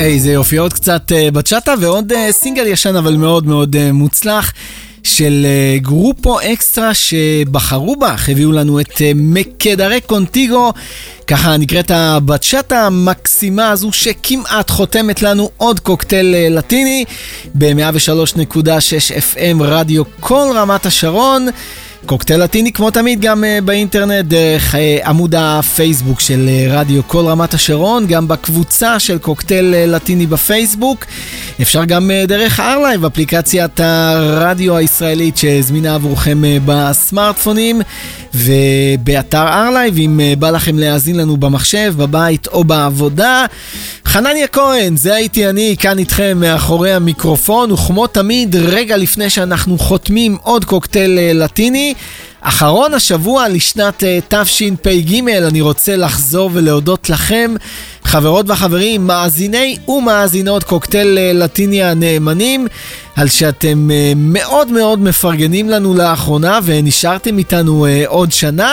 איזה 0.01 0.33
יופי, 0.33 0.57
עוד 0.57 0.73
קצת 0.73 1.13
אה, 1.13 1.31
בצ'אטה 1.31 1.75
ועוד 1.81 2.13
אה, 2.13 2.33
סינגל 2.33 2.67
ישן 2.67 2.97
אבל 2.97 3.17
מאוד 3.17 3.47
מאוד 3.47 3.77
אה, 3.77 3.93
מוצלח 3.93 4.53
של 5.03 5.47
גרופו 5.77 6.41
אקסטרה 6.41 6.95
שבחרו 6.95 7.97
בך, 7.97 8.29
הביאו 8.29 8.53
לנו 8.53 8.81
את 8.81 9.03
מקדרי 9.15 10.01
קונטיגו, 10.01 10.73
ככה 11.27 11.57
נקראת 11.57 11.91
הבצ'אטה 11.91 12.87
המקסימה 12.87 13.71
הזו 13.71 13.93
שכמעט 13.93 14.71
חותמת 14.71 15.23
לנו 15.23 15.51
עוד 15.57 15.81
קוקטייל 15.81 16.35
לטיני 16.51 17.05
ב-103.6 17.55 18.57
FM 19.35 19.63
רדיו 19.63 20.03
כל 20.21 20.53
רמת 20.55 20.87
השרון. 20.87 21.49
קוקטייל 22.07 22.43
לטיני 22.43 22.73
כמו 22.73 22.91
תמיד 22.91 23.21
גם 23.21 23.45
uh, 23.45 23.65
באינטרנט 23.65 24.25
דרך 24.25 24.75
uh, 24.75 25.09
עמוד 25.09 25.35
הפייסבוק 25.39 26.21
של 26.21 26.49
uh, 26.49 26.73
רדיו 26.73 27.03
כל 27.07 27.27
רמת 27.27 27.55
השרון, 27.55 28.07
גם 28.07 28.29
בקבוצה 28.29 28.99
של 28.99 29.19
קוקטייל 29.19 29.75
לטיני 29.87 30.27
בפייסבוק. 30.27 31.05
אפשר 31.63 31.85
גם 31.85 32.11
דרך 32.29 32.61
ארלייב, 32.61 33.05
אפליקציית 33.05 33.81
הרדיו 33.81 34.77
הישראלית 34.77 35.37
שהזמינה 35.37 35.95
עבורכם 35.95 36.43
בסמארטפונים 36.65 37.81
ובאתר 38.35 39.49
ארלייב 39.49 39.99
אם 39.99 40.21
בא 40.39 40.51
לכם 40.51 40.79
להאזין 40.79 41.17
לנו 41.17 41.37
במחשב, 41.37 41.95
בבית 41.97 42.47
או 42.47 42.65
בעבודה. 42.65 43.47
חנניה 44.05 44.47
כהן, 44.47 44.97
זה 44.97 45.15
הייתי 45.15 45.49
אני, 45.49 45.77
כאן 45.79 45.99
איתכם 45.99 46.39
מאחורי 46.41 46.93
המיקרופון, 46.93 47.73
וכמו 47.73 48.07
תמיד, 48.07 48.57
רגע 48.57 48.97
לפני 48.97 49.31
שאנחנו 49.31 49.79
חותמים 49.79 50.37
עוד 50.43 50.65
קוקטייל 50.65 51.19
uh, 51.19 51.35
אחרון 52.41 52.95
השבוע 52.95 53.49
לשנת 53.49 54.03
uh, 54.03 54.35
תשפ"ג, 54.35 55.29
אני 55.29 55.61
רוצה 55.61 55.97
לחזור 55.97 56.51
ולהודות 56.53 57.11
לכם, 57.11 57.55
חברות 58.05 58.51
וחברים, 58.51 59.07
מאזיני 59.07 59.77
ומאזינות 59.89 60.65
קוקטייל 60.65 61.19
uh, 61.19 61.37
לטיני 61.37 61.83
הנאמנים, 61.83 62.67
על 63.17 63.29
שאתם 63.29 63.91
uh, 63.91 64.15
מאוד 64.17 64.71
מאוד 64.71 65.01
מפרגנים 65.01 65.71
לנו 65.71 65.95
לאחרונה 65.95 66.59
ונשארתם 66.65 67.39
איתנו 67.39 67.87
uh, 67.87 68.09
עוד 68.09 68.33
שנה. 68.33 68.73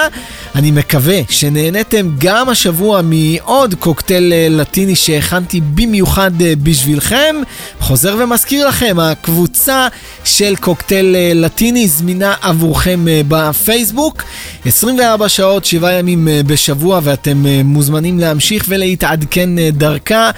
אני 0.55 0.71
מקווה 0.71 1.19
שנהניתם 1.29 2.09
גם 2.17 2.49
השבוע 2.49 3.01
מעוד 3.03 3.75
קוקטייל 3.79 4.33
לטיני 4.49 4.95
שהכנתי 4.95 5.61
במיוחד 5.61 6.31
בשבילכם. 6.63 7.35
חוזר 7.79 8.15
ומזכיר 8.19 8.67
לכם, 8.67 8.99
הקבוצה 8.99 9.87
של 10.23 10.55
קוקטייל 10.55 11.15
לטיני 11.35 11.87
זמינה 11.87 12.33
עבורכם 12.41 13.05
בפייסבוק. 13.27 14.23
24 14.65 15.29
שעות, 15.29 15.65
7 15.65 15.93
ימים 15.93 16.27
בשבוע 16.47 16.99
ואתם 17.03 17.45
מוזמנים 17.63 18.19
להמשיך 18.19 18.65
ולהתעדכן 18.67 19.16
uh, 19.23 19.71
דרכה 19.71 20.31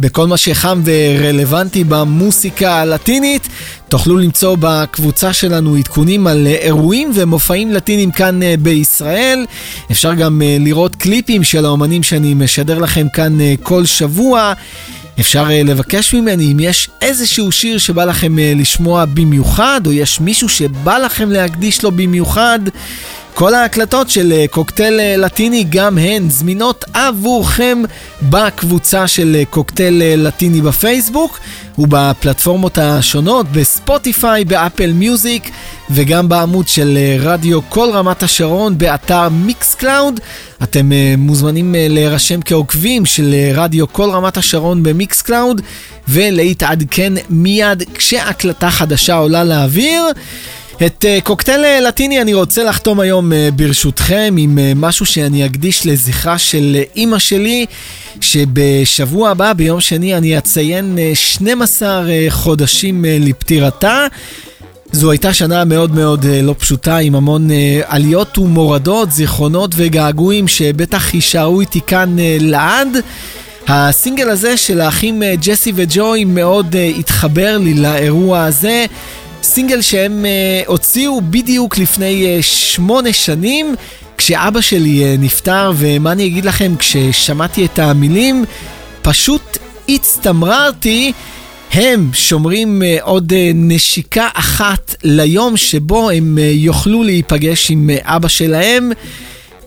בכל 0.00 0.26
מה 0.26 0.36
שחם 0.36 0.82
ורלוונטי 0.84 1.84
במוסיקה 1.84 2.80
הלטינית. 2.80 3.48
תוכלו 3.88 4.18
למצוא 4.18 4.56
בקבוצה 4.60 5.32
שלנו 5.32 5.76
עדכונים 5.76 6.26
על 6.26 6.46
אה, 6.46 6.52
אירועים 6.52 7.10
ומופעים 7.14 7.72
לטינים 7.72 8.10
כאן 8.10 8.42
אה, 8.42 8.54
בישראל. 8.58 9.46
אפשר 9.90 10.14
גם 10.14 10.42
אה, 10.42 10.56
לראות 10.60 10.96
קליפים 10.96 11.44
של 11.44 11.64
האומנים 11.64 12.02
שאני 12.02 12.34
משדר 12.34 12.78
לכם 12.78 13.06
כאן 13.12 13.40
אה, 13.40 13.54
כל 13.62 13.84
שבוע. 13.84 14.52
אפשר 15.20 15.46
אה, 15.50 15.62
לבקש 15.62 16.14
ממני 16.14 16.52
אם 16.52 16.60
יש 16.60 16.88
איזשהו 17.02 17.52
שיר 17.52 17.78
שבא 17.78 18.04
לכם 18.04 18.38
אה, 18.38 18.52
לשמוע 18.56 19.04
במיוחד, 19.04 19.80
או 19.86 19.92
יש 19.92 20.20
מישהו 20.20 20.48
שבא 20.48 20.98
לכם 20.98 21.30
להקדיש 21.30 21.82
לו 21.82 21.90
במיוחד. 21.90 22.58
כל 23.34 23.54
ההקלטות 23.54 24.10
של 24.10 24.32
אה, 24.32 24.44
קוקטייל 24.50 25.00
אה, 25.00 25.16
לטיני 25.16 25.64
גם 25.70 25.98
הן 25.98 26.30
זמינות 26.30 26.84
עבורכם 26.94 27.82
בקבוצה 28.22 29.08
של 29.08 29.36
אה, 29.38 29.44
קוקטייל 29.44 30.02
לטיני 30.16 30.60
בפייסבוק 30.60 31.40
ובפלטפורמות 31.78 32.78
השונות 32.78 33.46
בספוטיפיי, 33.52 34.44
באפל 34.44 34.92
מיוזיק 34.92 35.50
וגם 35.90 36.28
בעמוד 36.28 36.68
של 36.68 36.98
רדיו 37.20 37.60
כל 37.68 37.90
רמת 37.92 38.22
השרון 38.22 38.78
באתר 38.78 39.28
מיקס 39.28 39.74
קלאוד. 39.74 40.20
אתם 40.62 40.90
מוזמנים 41.18 41.74
להירשם 41.78 42.40
כעוקבים 42.44 43.06
של 43.06 43.34
רדיו 43.54 43.92
כל 43.92 44.10
רמת 44.10 44.36
השרון 44.36 44.82
במיקס 44.82 45.22
קלאוד 45.22 45.60
ולהתעדכן 46.08 47.12
מיד 47.30 47.82
כשהקלטה 47.94 48.70
חדשה 48.70 49.14
עולה 49.14 49.44
לאוויר. 49.44 50.04
את 50.86 51.04
uh, 51.04 51.24
קוקטייל 51.24 51.64
אה, 51.64 51.80
לטיני 51.80 52.22
אני 52.22 52.34
רוצה 52.34 52.64
לחתום 52.64 53.00
היום 53.00 53.32
uh, 53.32 53.34
ברשותכם 53.54 54.34
עם 54.38 54.58
משהו 54.76 55.06
שאני 55.06 55.46
אקדיש 55.46 55.86
לזכרה 55.86 56.38
של 56.38 56.76
אימא 56.96 57.18
שלי, 57.18 57.66
שבשבוע 58.20 59.30
הבא, 59.30 59.52
ביום 59.52 59.80
שני, 59.80 60.16
אני 60.16 60.38
אציין 60.38 60.98
uh, 61.12 61.16
12 61.16 62.02
uh, 62.02 62.30
חודשים 62.30 63.04
לפטירתה. 63.08 64.06
זו 64.92 65.10
הייתה 65.10 65.34
שנה 65.34 65.64
מאוד 65.64 65.94
מאוד 65.94 66.26
לא 66.42 66.54
פשוטה, 66.58 66.96
עם 66.96 67.14
המון 67.14 67.48
עליות 67.86 68.38
ומורדות, 68.38 69.10
זיכרונות 69.12 69.70
וגעגועים 69.76 70.48
שבטח 70.48 71.14
יישארו 71.14 71.60
איתי 71.60 71.80
כאן 71.86 72.16
לעד. 72.40 72.88
הסינגל 73.68 74.30
הזה 74.30 74.56
של 74.56 74.80
האחים 74.80 75.22
ג'סי 75.42 75.72
וג'וי 75.74 76.24
מאוד 76.24 76.76
התחבר 76.98 77.58
לי 77.58 77.74
לאירוע 77.74 78.44
הזה. 78.44 78.86
סינגל 79.54 79.82
שהם 79.82 80.24
uh, 80.24 80.68
הוציאו 80.68 81.20
בדיוק 81.20 81.78
לפני 81.78 82.38
uh, 82.38 82.42
שמונה 82.42 83.12
שנים, 83.12 83.74
כשאבא 84.18 84.60
שלי 84.60 85.02
uh, 85.02 85.20
נפטר, 85.20 85.72
ומה 85.76 86.12
אני 86.12 86.26
אגיד 86.26 86.44
לכם, 86.44 86.74
כששמעתי 86.78 87.64
את 87.64 87.78
המילים, 87.78 88.44
פשוט 89.02 89.58
הצטמררתי. 89.88 91.12
הם 91.72 92.10
שומרים 92.14 92.82
uh, 92.82 93.02
עוד 93.02 93.32
uh, 93.32 93.34
נשיקה 93.54 94.28
אחת 94.34 94.94
ליום 95.04 95.56
שבו 95.56 96.10
הם 96.10 96.38
uh, 96.38 96.40
יוכלו 96.40 97.02
להיפגש 97.02 97.70
עם 97.70 97.90
uh, 97.90 98.02
אבא 98.04 98.28
שלהם. 98.28 98.90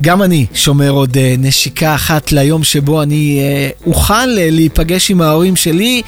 גם 0.02 0.22
אני 0.24 0.46
שומר 0.54 0.90
עוד 0.90 1.18
uh, 1.18 1.20
נשיקה 1.38 1.96
אחת 1.96 2.32
ליום 2.32 2.64
שבו 2.64 3.02
אני 3.02 3.40
uh, 3.40 3.88
אוכל 3.88 4.14
uh, 4.14 4.52
להיפגש 4.52 5.12
עם 5.12 5.22
ההורים 5.22 5.56
שלי. 5.56 6.02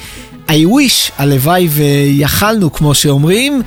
I 0.48 0.50
wish, 0.50 1.12
הלוואי 1.18 1.68
ויכלנו, 1.70 2.72
כמו 2.72 2.94
שאומרים. 2.94 3.62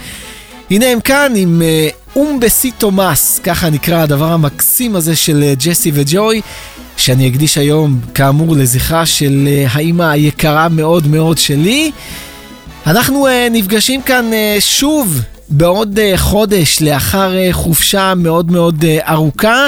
הנה 0.72 0.86
הם 0.86 1.00
כאן 1.00 1.34
עם 1.36 1.62
אום 2.16 2.40
בסיטו 2.40 2.92
מס, 2.92 3.40
ככה 3.44 3.70
נקרא 3.70 3.98
הדבר 3.98 4.32
המקסים 4.32 4.96
הזה 4.96 5.16
של 5.16 5.44
אה, 5.44 5.54
ג'סי 5.58 5.92
וג'וי, 5.94 6.42
שאני 6.98 7.30
אקדיש 7.30 7.58
היום, 7.58 8.00
כאמור, 8.14 8.56
לזכרה 8.56 9.06
של 9.06 9.48
אה, 9.48 9.66
האימא 9.72 10.04
היקרה 10.04 10.70
מאוד 10.70 11.08
מאוד 11.08 11.38
שלי. 11.38 11.92
אנחנו 12.88 13.28
נפגשים 13.52 14.02
כאן 14.02 14.32
שוב 14.60 15.22
בעוד 15.50 16.00
חודש 16.16 16.82
לאחר 16.82 17.32
חופשה 17.52 18.14
מאוד 18.16 18.52
מאוד 18.52 18.86
ארוכה. 19.08 19.68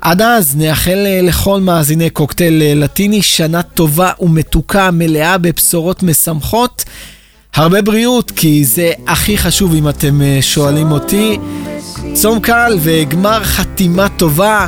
עד 0.00 0.22
אז 0.22 0.56
נאחל 0.56 1.06
uh, 1.06 1.26
לכל 1.26 1.60
מאזיני 1.60 2.10
קוקטייל 2.10 2.62
uh, 2.62 2.78
לטיני 2.78 3.22
שנה 3.22 3.62
טובה 3.62 4.10
ומתוקה 4.20 4.90
מלאה 4.90 5.38
בבשורות 5.38 6.02
משמחות. 6.02 6.84
הרבה 7.54 7.82
בריאות, 7.82 8.30
כי 8.30 8.64
זה 8.64 8.92
הכי 9.06 9.38
חשוב 9.38 9.74
אם 9.74 9.88
אתם 9.88 10.20
uh, 10.20 10.42
שואלים 10.42 10.92
אותי. 10.92 11.38
צום 12.12 12.40
קל 12.40 12.78
וגמר 12.80 13.44
חתימה 13.44 14.08
טובה, 14.08 14.66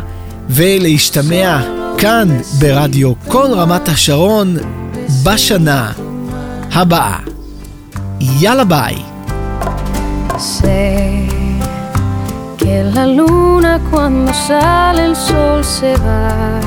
ולהשתמע 0.49 1.61
כאן 1.99 2.29
ברדיו 2.59 3.13
כל 3.29 3.47
רמת 3.53 3.89
השרון 3.89 4.57
בשנה 5.25 5.93
הבאה. 6.73 7.19
יאללה 8.41 8.65
ביי. 8.65 8.97
Sé 10.41 11.40
que 12.71 12.85
la 12.85 13.05
luna 13.05 13.81
cuando 13.91 14.33
sale 14.33 15.07
el 15.07 15.17
sol 15.17 15.65
se 15.65 15.93
va, 15.97 16.61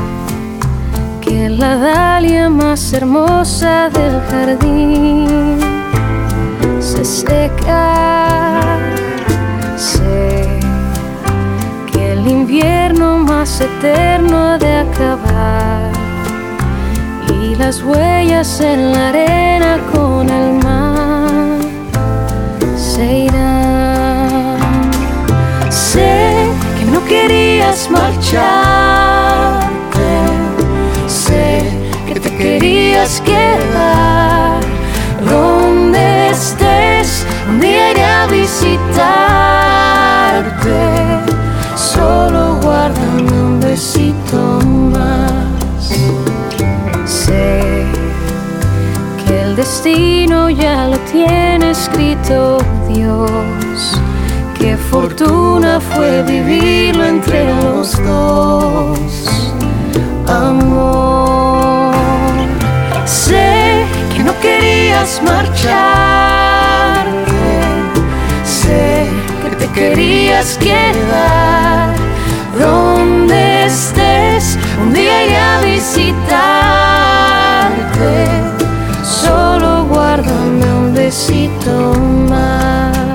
que 1.22 1.48
la 1.48 1.78
dalia 1.78 2.50
más 2.50 2.92
hermosa 2.92 3.90
del 3.90 4.16
jardín 4.30 5.60
se 6.82 7.06
seca. 7.06 8.80
Sé 9.78 10.60
que 11.90 12.12
el 12.12 12.28
invierno 12.28 13.20
más 13.20 13.62
eterno 13.62 14.38
ha 14.50 14.58
de 14.58 14.74
acabar 14.86 15.90
y 17.40 17.56
las 17.56 17.82
huellas 17.82 18.60
en 18.60 18.92
la 18.92 19.08
arena 19.08 19.78
con 19.94 20.30
el 20.30 20.52
mar 20.66 21.62
se 22.76 23.20
irán. 23.28 24.03
Sé 25.94 26.50
que 26.80 26.86
no 26.86 27.06
querías 27.06 27.88
marcharte, 27.92 28.42
sé 31.06 31.70
que 32.08 32.20
te 32.20 32.36
querías 32.36 33.22
quedar 33.22 34.60
donde 35.24 36.32
estés. 36.32 37.28
Un 37.48 37.60
día 37.60 37.92
iré 37.92 38.06
a 38.06 38.26
visitarte, 38.26 38.74
solo 41.76 42.58
guárdame 42.64 43.32
un 43.32 43.60
besito 43.60 44.60
más. 44.96 45.94
Sé 47.06 47.86
que 49.28 49.42
el 49.44 49.56
destino 49.56 50.50
ya 50.50 50.88
lo 50.88 50.98
tiene 51.12 51.70
escrito 51.70 52.58
Dios. 52.88 53.53
Fortuna 54.94 55.82
fue 55.82 56.22
vivirlo 56.22 57.04
entre 57.04 57.46
los 57.46 57.98
dos, 58.04 59.52
amor. 60.28 61.96
Sé 63.04 63.86
que 64.16 64.24
no 64.24 64.40
querías 64.40 65.20
marcharte, 65.24 65.64
sé 68.46 69.08
que 69.42 69.50
te 69.56 69.68
querías 69.70 70.60
quedar 70.60 71.96
donde 72.60 73.66
estés. 73.66 74.60
Un 74.80 74.94
día 74.94 75.26
iré 75.26 75.38
a 75.38 75.60
visitarte, 75.62 76.22
solo 79.04 79.86
guárdame 79.86 80.66
un 80.72 80.94
besito 80.94 81.96
más. 82.30 83.13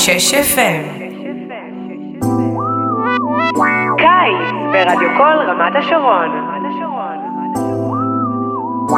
103.6 0.00 0.02
FM 0.54 0.84
קיץ 3.98 4.72
ברדיו 4.72 5.08
קול 5.16 5.36
רמת 5.48 5.76
השרון 5.76 6.30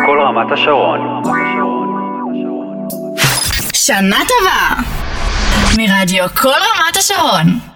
כל 0.07 0.21
רמת 0.21 0.53
השרון. 0.53 1.23
שנה 3.75 4.17
טובה! 4.29 4.83
מרדיו 5.77 6.25
כל 6.29 6.49
רמת 6.49 6.97
השרון. 6.97 7.72